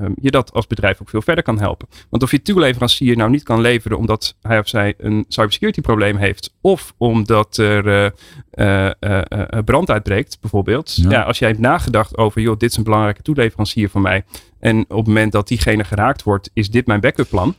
[0.00, 1.88] um, je dat als bedrijf ook veel verder kan helpen.
[2.10, 6.16] Want of je toeleverancier nou niet kan leveren omdat hij of zij een cybersecurity probleem
[6.16, 8.14] heeft, of omdat er
[8.54, 10.96] uh, brand uitbreekt, bijvoorbeeld.
[10.96, 11.10] Ja.
[11.10, 11.22] ja.
[11.22, 14.24] als jij hebt nagedacht over, joh, dit is een belangrijke toeleverancier voor mij.
[14.58, 17.54] En op het moment dat diegene geraakt wordt, is dit mijn backup plan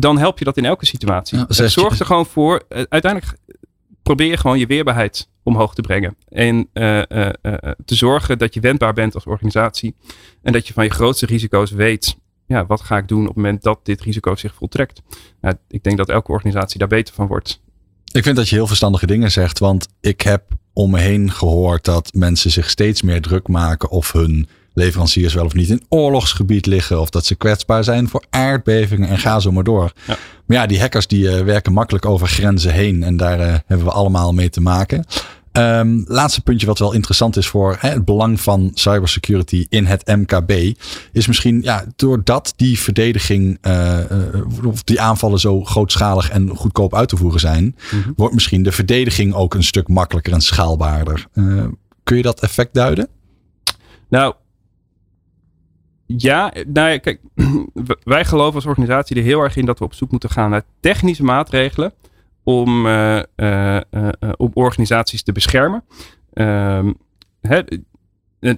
[0.00, 1.38] dan help je dat in elke situatie.
[1.38, 2.62] Ja, zorgt er gewoon voor.
[2.68, 3.36] uiteindelijk
[4.02, 6.16] probeer gewoon je weerbaarheid omhoog te brengen.
[6.28, 9.94] En uh, uh, uh, te zorgen dat je wendbaar bent als organisatie.
[10.42, 12.16] En dat je van je grootste risico's weet.
[12.46, 15.02] Ja, wat ga ik doen op het moment dat dit risico zich voltrekt?
[15.40, 17.60] Nou, ik denk dat elke organisatie daar beter van wordt.
[18.12, 19.58] Ik vind dat je heel verstandige dingen zegt.
[19.58, 20.42] Want ik heb
[20.72, 25.44] om me heen gehoord dat mensen zich steeds meer druk maken of hun leveranciers wel
[25.44, 27.00] of niet in oorlogsgebied liggen.
[27.00, 29.92] Of dat ze kwetsbaar zijn voor aardbevingen en ga zo maar door.
[30.06, 30.16] Ja.
[30.46, 33.02] Maar ja, die hackers die uh, werken makkelijk over grenzen heen.
[33.02, 35.04] En daar uh, hebben we allemaal mee te maken.
[35.52, 40.06] Um, laatste puntje wat wel interessant is voor hè, het belang van cybersecurity in het
[40.06, 40.52] MKB.
[41.12, 43.98] Is misschien ja, doordat die verdediging uh,
[44.64, 47.76] of die aanvallen zo grootschalig en goedkoop uit te voeren zijn.
[47.90, 48.12] Mm-hmm.
[48.16, 51.26] Wordt misschien de verdediging ook een stuk makkelijker en schaalbaarder.
[52.02, 53.08] kun je dat effect duiden?
[54.08, 54.34] Nou,
[56.16, 57.20] ja, nou kijk,
[58.04, 60.62] wij geloven als organisatie er heel erg in dat we op zoek moeten gaan naar
[60.80, 61.92] technische maatregelen
[62.42, 63.22] om, uh,
[64.36, 65.84] organisaties te beschermen.
[66.32, 66.92] Ehm,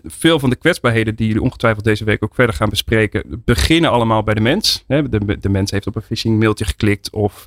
[0.05, 4.23] veel van de kwetsbaarheden die jullie ongetwijfeld deze week ook verder gaan bespreken, beginnen allemaal
[4.23, 4.85] bij de mens.
[4.87, 7.47] De, de mens heeft op een phishing mailtje geklikt of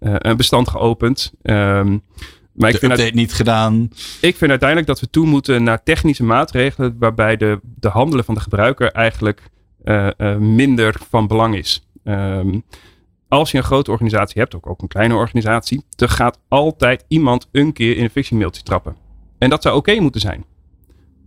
[0.00, 1.32] een bestand geopend.
[1.42, 2.02] Um,
[2.56, 3.90] maar ik vind het niet gedaan.
[4.20, 8.34] Ik vind uiteindelijk dat we toe moeten naar technische maatregelen waarbij de, de handelen van
[8.34, 9.50] de gebruiker eigenlijk
[9.84, 11.88] uh, uh, minder van belang is.
[12.04, 12.64] Um,
[13.28, 17.48] als je een grote organisatie hebt, ook, ook een kleine organisatie, er gaat altijd iemand
[17.52, 18.96] een keer in een phishing mailtje trappen.
[19.38, 20.44] En dat zou oké okay moeten zijn.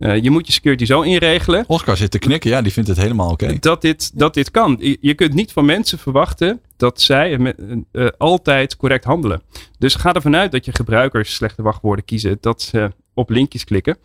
[0.00, 1.64] Uh, je moet je security zo inregelen.
[1.66, 3.44] Oscar zit te knikken, ja, die vindt het helemaal oké.
[3.44, 3.58] Okay.
[3.58, 4.76] Dat, dit, dat dit kan.
[5.00, 7.52] Je, kunt niet van mensen verwachten dat zij uh,
[7.92, 9.42] uh, altijd correct handelen.
[9.78, 13.96] Dus ga ervan uit dat je gebruikers slechte wachtwoorden kiezen, dat ze op linkjes klikken.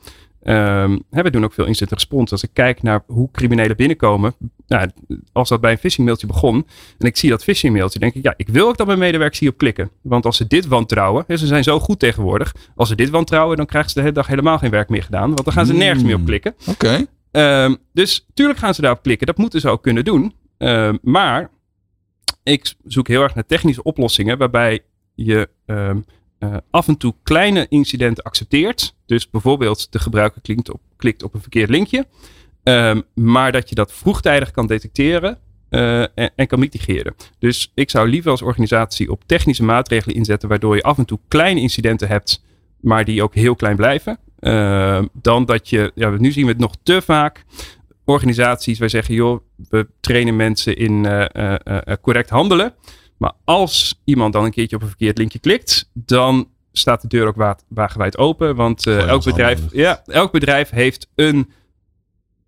[0.48, 2.32] Um, we doen ook veel instant response.
[2.32, 4.34] Als ik kijk naar hoe criminelen binnenkomen.
[4.68, 4.90] Nou,
[5.32, 6.68] als dat bij een phishing mailtje begon.
[6.98, 8.00] En ik zie dat phishing mailtje.
[8.00, 9.90] Denk ik, ja, ik wil ook dat mijn medewerkers hierop klikken.
[10.02, 11.24] Want als ze dit wantrouwen.
[11.28, 12.56] Hè, ze zijn zo goed tegenwoordig.
[12.76, 15.28] Als ze dit wantrouwen, dan krijgen ze de hele dag helemaal geen werk meer gedaan.
[15.28, 16.56] Want dan gaan ze nergens meer op klikken.
[16.68, 17.06] Oké.
[17.32, 17.66] Okay.
[17.66, 19.28] Um, dus tuurlijk gaan ze daarop klikken.
[19.28, 20.34] Dat moeten ze ook kunnen doen.
[20.58, 21.50] Um, maar
[22.44, 24.38] ik zoek heel erg naar technische oplossingen.
[24.38, 24.80] Waarbij
[25.16, 25.50] je
[26.40, 28.96] uh, af en toe kleine incidenten accepteert.
[29.06, 32.06] Dus bijvoorbeeld de gebruiker klikt op, klikt op een verkeerd linkje.
[32.64, 35.38] Um, maar dat je dat vroegtijdig kan detecteren
[35.70, 37.16] uh, en, kan mitigeren.
[37.40, 41.20] Dus ik zou liever als organisatie op technische maatregelen inzetten, waardoor je af en toe
[41.28, 42.44] kleine incidenten hebt,
[42.80, 44.20] maar die ook heel klein blijven.
[44.40, 47.44] Uh, dan dat je, ja, nu zien we het nog te vaak.
[48.06, 52.74] Organisaties waar zeggen, joh, we trainen mensen in uh, correct handelen.
[53.18, 57.28] Maar als iemand dan een keertje op een verkeerd linkje klikt, dan staat de deur
[57.28, 58.56] ook wagenwijd open.
[58.56, 61.50] Want uh, elk, bedrijf, ja, elk bedrijf heeft een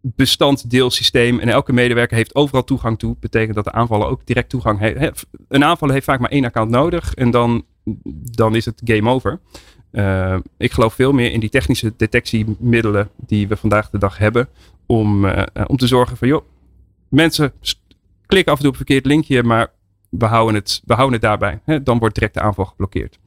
[0.02, 3.16] bestanddeelsysteem en elke medewerker heeft overal toegang toe.
[3.20, 5.26] Betekent dat de aanvaller ook direct toegang heeft.
[5.48, 7.66] Een aanvaller heeft vaak maar één account nodig en dan,
[8.32, 9.40] dan is het game over.
[9.92, 14.50] Uh, ik geloof veel meer in die technische detectiemiddelen die we vandaag de dag hebben.
[14.86, 16.46] Om, uh, om te zorgen van, joh,
[17.10, 17.54] mensen
[18.26, 19.72] klikken af en toe op een verkeerd linkje, maar
[20.10, 21.60] we houden het, we houden het daarbij.
[21.66, 21.84] Hè?
[21.84, 23.18] Dan wordt direct de aanval geblokkeerd.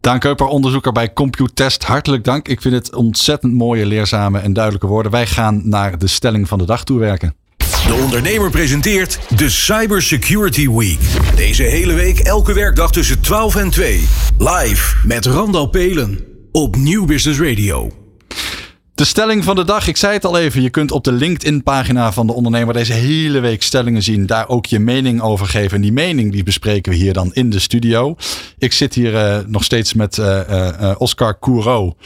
[0.00, 1.84] Daan Keuper, onderzoeker bij Computest.
[1.84, 2.48] Hartelijk dank.
[2.48, 5.12] Ik vind het ontzettend mooie, leerzame en duidelijke woorden.
[5.12, 7.34] Wij gaan naar de stelling van de dag toewerken.
[7.56, 10.98] De ondernemer presenteert de Cybersecurity Week.
[11.36, 14.08] Deze hele week elke werkdag tussen 12 en 2.
[14.38, 17.90] Live met Randal Pelen op Nieuw Business Radio.
[18.98, 22.12] De stelling van de dag, ik zei het al even, je kunt op de LinkedIn-pagina
[22.12, 24.26] van de ondernemer deze hele week stellingen zien.
[24.26, 25.76] Daar ook je mening over geven.
[25.76, 28.16] En die mening die bespreken we hier dan in de studio.
[28.58, 31.96] Ik zit hier uh, nog steeds met uh, uh, Oscar Couro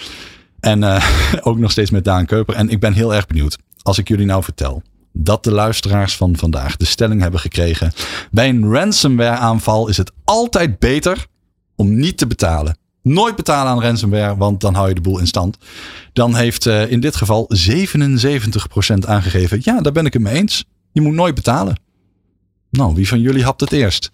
[0.60, 0.84] en
[1.48, 2.54] ook nog steeds met Daan Keuper.
[2.54, 4.82] En ik ben heel erg benieuwd, als ik jullie nou vertel
[5.12, 7.92] dat de luisteraars van vandaag de stelling hebben gekregen.
[8.30, 11.26] Bij een ransomware aanval is het altijd beter
[11.76, 12.76] om niet te betalen.
[13.02, 15.58] Nooit betalen aan ransomware, want dan hou je de boel in stand.
[16.12, 19.58] Dan heeft uh, in dit geval 77% aangegeven.
[19.62, 20.64] Ja, daar ben ik het mee eens.
[20.92, 21.76] Je moet nooit betalen.
[22.70, 24.10] Nou, wie van jullie hapt het eerst?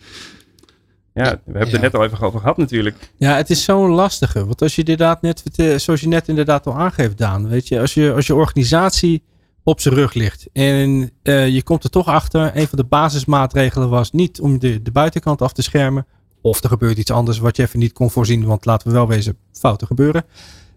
[1.15, 1.65] Ja, we hebben ja.
[1.65, 3.11] het er net al even over gehad natuurlijk.
[3.17, 4.47] Ja, het is zo'n lastige.
[4.47, 5.43] Want als je inderdaad net,
[5.77, 7.49] zoals je net inderdaad al aangeeft, Daan.
[7.49, 9.23] Weet je, als je, als je organisatie
[9.63, 10.47] op zijn rug ligt.
[10.53, 12.57] En uh, je komt er toch achter.
[12.57, 16.07] Een van de basismaatregelen was niet om de, de buitenkant af te schermen.
[16.43, 18.45] Of er gebeurt iets anders wat je even niet kon voorzien.
[18.45, 20.25] Want laten we wel wezen, fouten gebeuren.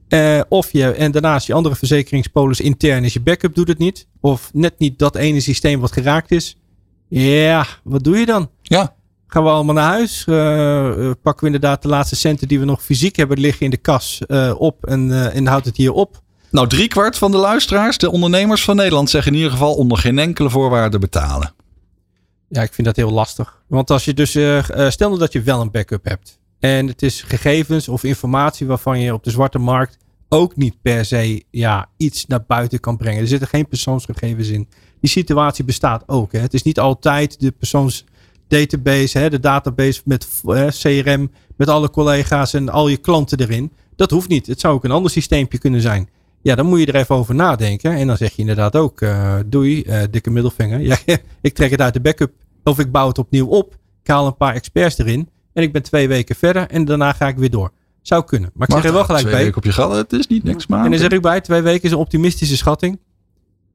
[0.09, 4.07] Uh, of je, en daarnaast je andere verzekeringspolis intern is je backup doet het niet.
[4.19, 6.57] Of net niet dat ene systeem wat geraakt is.
[7.07, 8.49] Ja, wat doe je dan?
[8.61, 8.95] Ja.
[9.27, 10.25] Gaan we allemaal naar huis?
[10.29, 13.77] Uh, pakken we inderdaad de laatste centen die we nog fysiek hebben liggen in de
[13.77, 14.21] kas
[14.57, 16.21] op en, en houdt het hier op?
[16.51, 20.19] Nou, driekwart van de luisteraars, de ondernemers van Nederland, zeggen in ieder geval onder geen
[20.19, 21.53] enkele voorwaarde betalen.
[22.51, 23.63] Ja, ik vind dat heel lastig.
[23.67, 26.39] Want als je dus, uh, stel nou dat je wel een backup hebt.
[26.59, 29.97] En het is gegevens of informatie waarvan je op de zwarte markt
[30.29, 33.21] ook niet per se ja, iets naar buiten kan brengen.
[33.21, 34.67] Er zitten geen persoonsgegevens in.
[34.99, 36.31] Die situatie bestaat ook.
[36.31, 36.39] Hè.
[36.39, 42.53] Het is niet altijd de persoonsdatabase, hè, de database met uh, CRM, met alle collega's
[42.53, 43.71] en al je klanten erin.
[43.95, 44.47] Dat hoeft niet.
[44.47, 46.09] Het zou ook een ander systeempje kunnen zijn.
[46.41, 47.91] Ja, dan moet je er even over nadenken.
[47.91, 50.79] En dan zeg je inderdaad ook, uh, doei, uh, dikke middelvinger.
[51.05, 52.31] Ja, ik trek het uit de backup.
[52.63, 53.73] Of ik bouw het opnieuw op.
[54.03, 55.29] Ik haal een paar experts erin.
[55.53, 56.67] En ik ben twee weken verder.
[56.67, 57.71] En daarna ga ik weer door.
[58.01, 58.51] Zou kunnen.
[58.53, 59.43] Maar ik zeg er wel gelijk twee bij.
[59.43, 60.85] Weken op je gat, het is niet niks maar.
[60.85, 62.99] En dan zeg ik bij, twee weken is een optimistische schatting.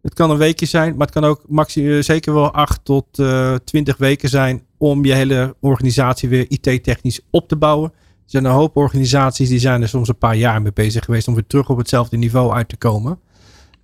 [0.03, 3.55] Het kan een weekje zijn, maar het kan ook maxi zeker wel acht tot uh,
[3.55, 7.93] twintig weken zijn om je hele organisatie weer IT-technisch op te bouwen.
[8.27, 11.29] Er zijn een hoop organisaties die zijn er soms een paar jaar mee bezig geweest
[11.29, 13.19] om weer terug op hetzelfde niveau uit te komen.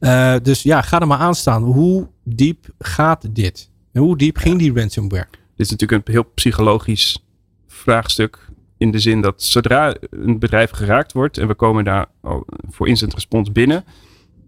[0.01, 1.63] Uh, dus ja, ga er maar aan staan.
[1.63, 3.71] Hoe diep gaat dit?
[3.93, 5.29] En hoe diep ging die ransomware?
[5.31, 7.25] Dit is natuurlijk een heel psychologisch
[7.69, 8.49] vraagstuk.
[8.79, 12.07] In de zin dat zodra een bedrijf geraakt wordt en we komen daar
[12.71, 13.85] voor instant response binnen,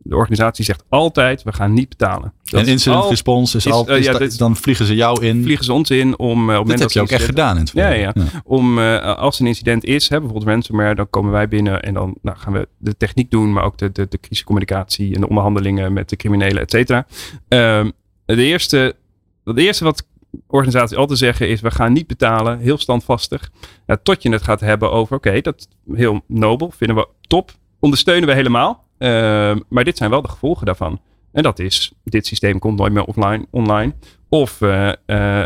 [0.07, 2.33] de organisatie zegt altijd, we gaan niet betalen.
[2.43, 4.95] Dat en incident al, response is, is al, is uh, ja, dit, dan vliegen ze
[4.95, 5.43] jou in.
[5.43, 6.51] Vliegen ze ons in om...
[6.51, 9.17] Uh, op dat heb je ook echt gedaan in het ja, ja, ja, Om, uh,
[9.17, 12.53] als een incident is, hè, bijvoorbeeld ransomware, dan komen wij binnen en dan nou, gaan
[12.53, 16.17] we de techniek doen, maar ook de, de, de crisiscommunicatie en de onderhandelingen met de
[16.17, 17.07] criminelen, et cetera.
[17.49, 17.93] Um,
[18.25, 18.97] de eerste,
[19.45, 20.07] het eerste wat
[20.47, 23.51] organisaties altijd zeggen is, we gaan niet betalen, heel standvastig.
[23.87, 27.09] Nou, tot je het gaat hebben over, oké, okay, dat is heel nobel, vinden we
[27.21, 27.51] top,
[27.81, 28.84] ondersteunen we helemaal.
[29.05, 31.01] Uh, maar dit zijn wel de gevolgen daarvan.
[31.33, 33.95] En dat is, dit systeem komt nooit meer offline, online.
[34.29, 35.45] Of uh, uh,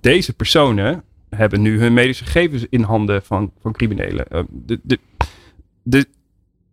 [0.00, 4.26] deze personen hebben nu hun medische gegevens in handen van, van criminelen.
[4.50, 4.98] De, de,
[5.82, 6.06] de,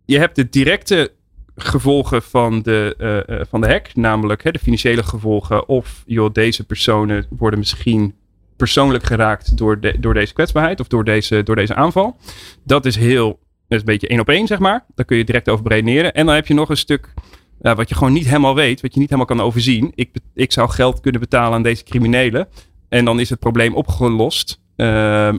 [0.04, 1.12] je hebt de directe
[1.56, 5.68] gevolgen van de, van de hack, namelijk hè, de financiële gevolgen.
[5.68, 8.14] Of joh, deze personen worden misschien
[8.56, 12.16] persoonlijk geraakt door, de, door deze kwetsbaarheid of door deze, door deze aanval.
[12.64, 13.38] Dat is heel
[13.72, 14.84] is een beetje één op één, zeg maar.
[14.94, 15.70] Daar kun je direct over.
[15.70, 17.14] En dan heb je nog een stuk
[17.58, 19.92] wat je gewoon niet helemaal weet, wat je niet helemaal kan overzien.
[19.94, 22.48] Ik, ik zou geld kunnen betalen aan deze criminelen.
[22.88, 24.60] En dan is het probleem opgelost.
[24.76, 25.32] Uh,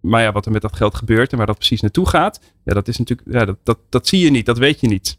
[0.00, 2.74] maar ja, wat er met dat geld gebeurt en waar dat precies naartoe gaat, ja,
[2.74, 5.16] dat is natuurlijk, ja, dat, dat, dat zie je niet, dat weet je niet.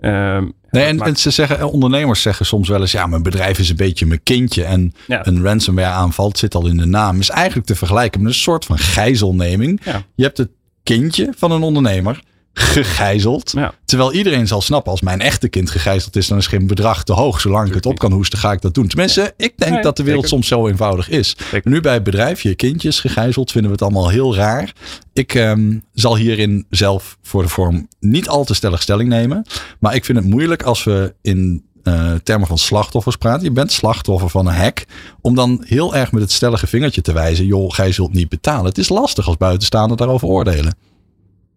[0.00, 3.68] Um, nee, en, en, ze zeggen, ondernemers zeggen soms wel eens, ja, mijn bedrijf is
[3.68, 5.26] een beetje mijn kindje en ja.
[5.26, 8.64] een ransomware aanval, zit al in de naam, is eigenlijk te vergelijken met een soort
[8.64, 9.80] van gijzelneming.
[9.84, 10.02] Ja.
[10.14, 10.50] Je hebt het
[10.84, 12.22] kindje van een ondernemer
[12.54, 13.52] gegijzeld.
[13.56, 13.74] Ja.
[13.84, 17.12] Terwijl iedereen zal snappen, als mijn echte kind gegijzeld is, dan is geen bedrag te
[17.12, 17.40] hoog.
[17.40, 18.88] Zolang ik het op kan hoesten, ga ik dat doen.
[18.88, 19.30] Tenminste, ja.
[19.36, 21.36] ik denk dat de wereld soms zo eenvoudig is.
[21.62, 24.72] Nu bij het bedrijf, je kindjes gegijzeld, vinden we het allemaal heel raar.
[25.12, 29.46] Ik um, zal hierin zelf voor de vorm niet al te stellig stelling nemen.
[29.78, 33.44] Maar ik vind het moeilijk als we in uh, termen van slachtoffers praten.
[33.44, 34.84] Je bent slachtoffer van een hack.
[35.20, 37.46] Om dan heel erg met het stellige vingertje te wijzen.
[37.46, 38.64] joh, gij zult niet betalen.
[38.64, 40.76] Het is lastig als buitenstaander daarover oordelen.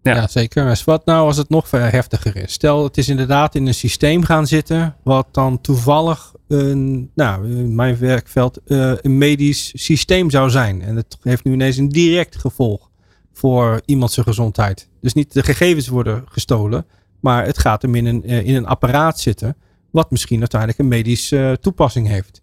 [0.01, 0.81] Ja, ja zeker.
[0.85, 2.53] Wat nou als het nog heftiger is?
[2.53, 4.95] Stel, het is inderdaad in een systeem gaan zitten.
[5.03, 10.81] Wat dan toevallig een, nou, in mijn werkveld uh, een medisch systeem zou zijn.
[10.81, 12.89] En het heeft nu ineens een direct gevolg
[13.33, 14.89] voor iemand zijn gezondheid.
[15.01, 16.85] Dus niet de gegevens worden gestolen.
[17.19, 19.55] Maar het gaat hem in een, in een apparaat zitten
[19.97, 22.41] wat misschien uiteindelijk een medische uh, toepassing heeft.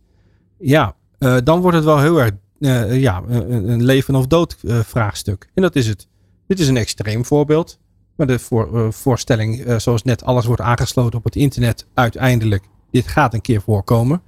[0.58, 5.50] Ja, uh, dan wordt het wel heel erg uh, ja, een, leven of dood vraagstuk.
[5.54, 6.08] En dat is het.
[6.46, 7.78] Dit is een extreem voorbeeld.
[8.16, 13.34] Maar de voor, voorstelling, zoals net alles wordt aangesloten op het internet, uiteindelijk, dit gaat
[13.34, 14.22] een keer voorkomen.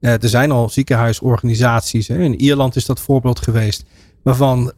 [0.00, 2.08] er zijn al ziekenhuisorganisaties.
[2.08, 2.18] Hè.
[2.18, 3.84] In Ierland is dat voorbeeld geweest
[4.22, 4.72] waarvan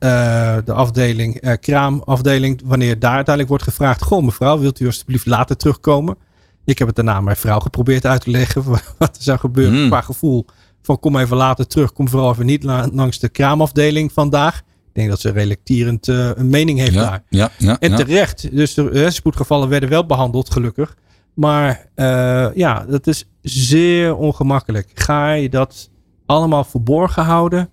[0.64, 6.16] de afdeling, kraamafdeling, wanneer daar uiteindelijk wordt gevraagd: Goh, mevrouw, wilt u alsjeblieft later terugkomen?
[6.64, 8.64] Ik heb het daarna aan mijn vrouw geprobeerd uit te leggen
[8.98, 9.88] wat er zou gebeuren mm.
[9.88, 10.46] qua gevoel.
[10.82, 14.58] Van kom even later terug, kom vooral even niet langs de kraamafdeling vandaag.
[14.58, 17.22] Ik denk dat ze relectierend uh, een mening heeft daar.
[17.28, 18.56] Ja, ja, en terecht.
[18.56, 20.96] Dus de uh, spoedgevallen werden wel behandeld, gelukkig.
[21.34, 24.90] Maar uh, ja, dat is zeer ongemakkelijk.
[24.94, 25.90] Ga je dat
[26.26, 27.68] allemaal verborgen houden?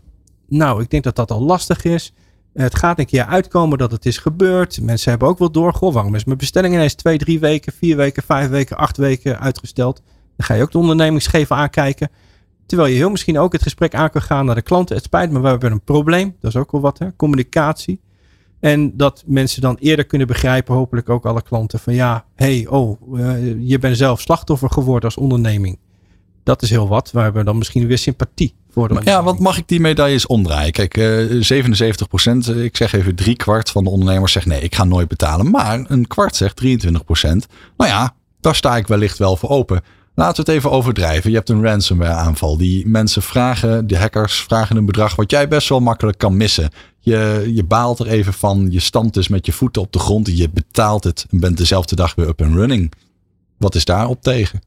[0.47, 2.13] Nou, ik denk dat dat al lastig is.
[2.63, 4.81] Het gaat een keer uitkomen dat het is gebeurd.
[4.81, 5.73] Mensen hebben ook wel door.
[5.73, 9.39] Goh, waarom is mijn bestelling ineens twee, drie weken, vier weken, vijf weken, acht weken
[9.39, 10.01] uitgesteld?
[10.35, 12.09] Dan ga je ook de ondernemingsgever aankijken.
[12.65, 14.95] Terwijl je heel misschien ook het gesprek aan kan gaan naar de klanten.
[14.95, 16.35] Het spijt me, we hebben een probleem.
[16.39, 17.15] Dat is ook wel wat, hè?
[17.15, 18.01] communicatie.
[18.59, 23.01] En dat mensen dan eerder kunnen begrijpen, hopelijk ook alle klanten, van ja, hey, oh,
[23.13, 25.77] uh, je bent zelf slachtoffer geworden als onderneming.
[26.47, 27.11] Dat is heel wat.
[27.11, 30.71] We hebben dan misschien weer sympathie voor de Ja, want mag ik die medailles omdraaien?
[30.71, 34.61] Kijk, uh, 77 procent, eh, ik zeg even drie kwart van de ondernemers zegt nee,
[34.61, 35.51] ik ga nooit betalen.
[35.51, 37.47] Maar een kwart zegt 23 procent.
[37.77, 39.81] Nou ja, daar sta ik wellicht wel voor open.
[40.15, 41.29] Laten we het even overdrijven.
[41.29, 42.57] Je hebt een ransomware aanval.
[42.57, 46.69] Die mensen vragen, de hackers vragen een bedrag wat jij best wel makkelijk kan missen.
[46.99, 50.37] Je, je baalt er even van, je stamt dus met je voeten op de grond.
[50.37, 52.91] Je betaalt het en bent dezelfde dag weer up and running.
[53.57, 54.61] Wat is daarop tegen?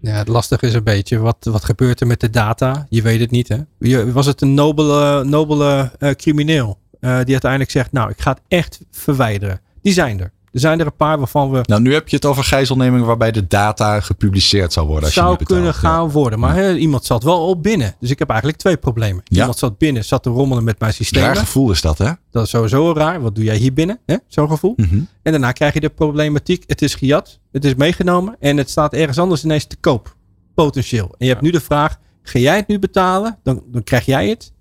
[0.00, 2.86] Ja, het lastige is een beetje, wat, wat gebeurt er met de data?
[2.88, 4.12] Je weet het niet, hè?
[4.12, 8.40] Was het een nobele, nobele uh, crimineel uh, die uiteindelijk zegt, nou, ik ga het
[8.48, 9.60] echt verwijderen.
[9.82, 10.32] Die zijn er.
[10.52, 11.60] Er zijn er een paar waarvan we.
[11.62, 15.04] Nou, nu heb je het over gijzelneming waarbij de data gepubliceerd zou worden.
[15.04, 16.38] Als zou je kunnen gaan worden.
[16.38, 17.94] Maar iemand zat wel op binnen.
[18.00, 19.22] Dus ik heb eigenlijk twee problemen.
[19.24, 19.38] Ja.
[19.38, 21.22] Iemand zat binnen, zat te rommelen met mijn systeem.
[21.22, 22.12] Raar gevoel is dat, hè?
[22.30, 23.20] Dat is sowieso raar.
[23.20, 24.00] Wat doe jij hier binnen?
[24.28, 24.72] Zo'n gevoel.
[24.76, 25.00] Mhm.
[25.22, 26.64] En daarna krijg je de problematiek.
[26.66, 27.38] Het is gejat.
[27.52, 28.36] Het is meegenomen.
[28.40, 30.16] En het staat ergens anders ineens te koop.
[30.54, 31.14] Potentieel.
[31.18, 31.96] En je hebt nu de vraag.
[32.22, 33.38] Ga jij het nu betalen?
[33.42, 34.52] Dan, dan krijg jij het.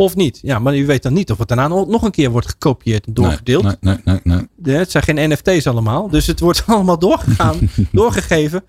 [0.00, 0.38] Of niet.
[0.42, 3.14] Ja, maar u weet dan niet of het daarna nog een keer wordt gekopieerd en
[3.14, 3.62] doorgedeeld.
[3.62, 4.76] Nee, nee, nee, nee, nee.
[4.76, 6.08] Het zijn geen NFT's allemaal.
[6.08, 7.56] Dus het wordt allemaal doorgegaan,
[7.92, 8.64] doorgegeven.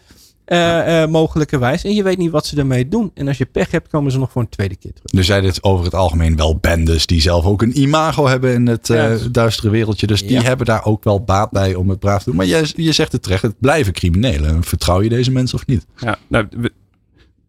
[0.48, 1.84] Uh, uh, mogelijkerwijs.
[1.84, 3.12] En je weet niet wat ze ermee doen.
[3.14, 5.12] En als je pech hebt, komen ze nog voor een tweede keer terug.
[5.12, 8.68] Dus zijn dit over het algemeen wel bendes die zelf ook een imago hebben in
[8.68, 10.08] het uh, duistere wereldje.
[10.08, 12.36] Dus die hebben daar ook wel baat bij om het braaf te doen.
[12.36, 14.64] Maar je, je zegt het terecht, het blijven criminelen.
[14.64, 15.86] Vertrouw je deze mensen of niet?
[15.98, 16.48] Ja, nou,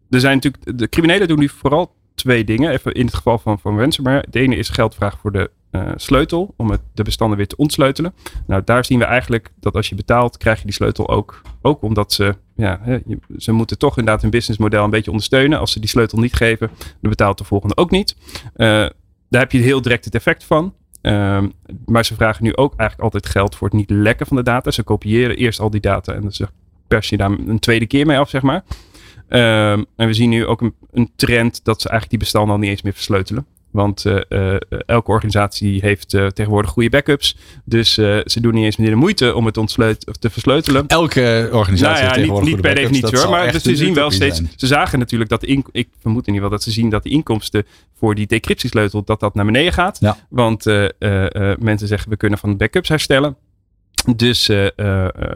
[0.09, 2.71] er zijn natuurlijk, de criminelen doen nu vooral twee dingen.
[2.71, 4.25] Even in het geval van, van ransomware.
[4.29, 7.55] De ene is geld vragen voor de uh, sleutel om het, de bestanden weer te
[7.55, 8.13] ontsleutelen.
[8.47, 11.41] Nou, daar zien we eigenlijk dat als je betaalt, krijg je die sleutel ook.
[11.61, 13.01] Ook omdat ze, ja,
[13.37, 15.59] ze moeten toch inderdaad hun businessmodel een beetje ondersteunen.
[15.59, 18.15] Als ze die sleutel niet geven, dan betaalt de volgende ook niet.
[18.55, 18.67] Uh,
[19.29, 20.73] daar heb je heel direct het effect van.
[21.01, 21.43] Uh,
[21.85, 24.71] maar ze vragen nu ook eigenlijk altijd geld voor het niet lekken van de data.
[24.71, 26.49] Ze kopiëren eerst al die data en dan
[26.87, 28.63] pers je daar een tweede keer mee af, zeg maar.
[29.33, 32.61] Um, en we zien nu ook een, een, trend dat ze eigenlijk die bestanden al
[32.61, 33.45] niet eens meer versleutelen.
[33.71, 34.55] Want uh, uh,
[34.85, 37.37] elke organisatie heeft uh, tegenwoordig goede backups.
[37.65, 39.53] Dus ze doen niet eens meer de moeite om het
[40.19, 40.87] te versleutelen.
[40.87, 43.29] Elke organisatie nou ja, heeft tegenwoordig niet, niet per definitie hoor.
[43.29, 44.37] Maar dus ze zien wel steeds.
[44.37, 44.49] Zijn.
[44.55, 47.03] Ze zagen natuurlijk dat de in, ik vermoed in ieder geval dat ze zien dat
[47.03, 47.65] de inkomsten
[47.97, 49.97] voor die decryptiesleutel dat dat naar beneden gaat.
[49.99, 50.17] Ja.
[50.29, 50.65] Want
[51.59, 53.37] mensen zeggen we kunnen van de backups herstellen.
[54.15, 54.69] Dus uh, uh,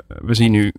[0.07, 0.74] we zien nu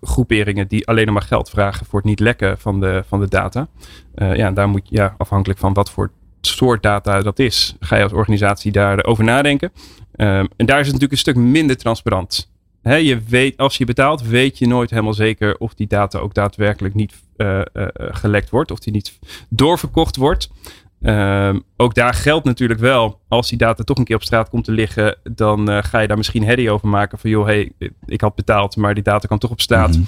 [0.00, 3.68] groeperingen die alleen maar geld vragen voor het niet lekken van de, van de data.
[4.14, 6.10] Uh, ja, daar moet je ja, afhankelijk van wat voor
[6.40, 9.72] soort data dat is, ga je als organisatie daarover nadenken.
[10.16, 12.50] en daar is het natuurlijk een stuk minder transparant.
[12.82, 16.34] He, je weet, als je betaalt, weet je nooit helemaal zeker of die data ook
[16.34, 17.14] daadwerkelijk niet
[17.94, 19.18] gelekt wordt, of die niet
[19.48, 20.50] doorverkocht wordt.
[21.02, 24.64] Um, ook daar geldt natuurlijk wel, als die data toch een keer op straat komt
[24.64, 27.72] te liggen, dan uh, ga je daar misschien herrie over maken van joh, hey,
[28.06, 29.88] ik had betaald, maar die data kan toch op straat.
[29.88, 30.06] Mm -hmm.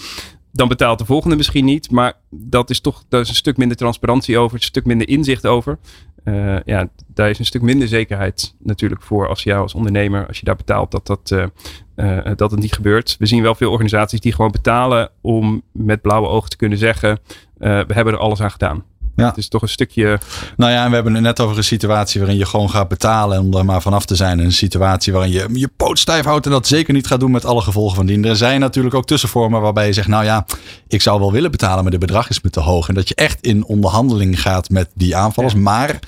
[0.52, 3.76] Dan betaalt de volgende misschien niet, maar dat is toch daar is een stuk minder
[3.76, 5.78] transparantie over, een stuk minder inzicht over.
[6.24, 10.38] Uh, ja, daar is een stuk minder zekerheid natuurlijk voor als jij als ondernemer, als
[10.38, 11.50] je daar betaalt, dat, dat,
[11.96, 13.16] uh, dat het niet gebeurt.
[13.18, 17.18] We zien wel veel organisaties die gewoon betalen om met blauwe ogen te kunnen zeggen,
[17.58, 18.84] we hebben er alles aan gedaan.
[19.16, 19.26] Ja.
[19.26, 20.18] Het is toch een stukje.
[20.56, 23.40] Nou ja, en we hebben het net over een situatie waarin je gewoon gaat betalen
[23.40, 24.38] om er maar vanaf te zijn.
[24.38, 27.44] Een situatie waarin je je poot stijf houdt en dat zeker niet gaat doen met
[27.44, 28.24] alle gevolgen van dien.
[28.24, 30.46] Er zijn natuurlijk ook tussenvormen waarbij je zegt, nou ja,
[30.88, 32.88] ik zou wel willen betalen, maar de bedrag is me te hoog.
[32.88, 35.54] En dat je echt in onderhandeling gaat met die aanvallers.
[35.54, 35.60] Ja.
[35.60, 35.98] Maar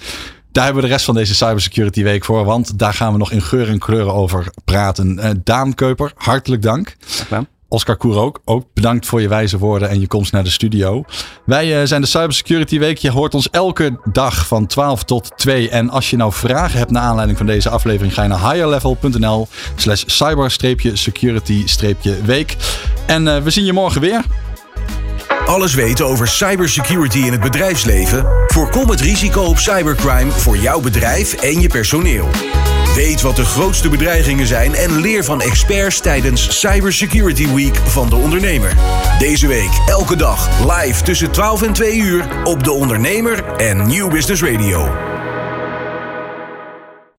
[0.52, 2.44] daar hebben we de rest van deze Cybersecurity Week voor.
[2.44, 5.18] Want daar gaan we nog in geur en kleuren over praten.
[5.18, 6.96] Uh, Daan Keuper, hartelijk dank.
[7.30, 7.46] Ja.
[7.68, 8.40] Oscar Koer ook.
[8.44, 11.04] Ook bedankt voor je wijze woorden en je komst naar de studio.
[11.44, 12.98] Wij uh, zijn de Cybersecurity Week.
[12.98, 15.70] Je hoort ons elke dag van 12 tot 2.
[15.70, 19.48] En als je nou vragen hebt naar aanleiding van deze aflevering, ga je naar higherlevel.nl
[19.76, 22.56] slash cyber-security-week.
[23.06, 24.24] En uh, we zien je morgen weer.
[25.46, 28.26] Alles weten over cybersecurity in het bedrijfsleven?
[28.46, 32.28] Voorkom het risico op cybercrime voor jouw bedrijf en je personeel.
[32.94, 38.16] Weet wat de grootste bedreigingen zijn en leer van experts tijdens Cybersecurity Week van de
[38.16, 38.74] ondernemer.
[39.18, 44.10] Deze week elke dag live tussen 12 en 2 uur op de ondernemer en New
[44.10, 44.88] Business Radio.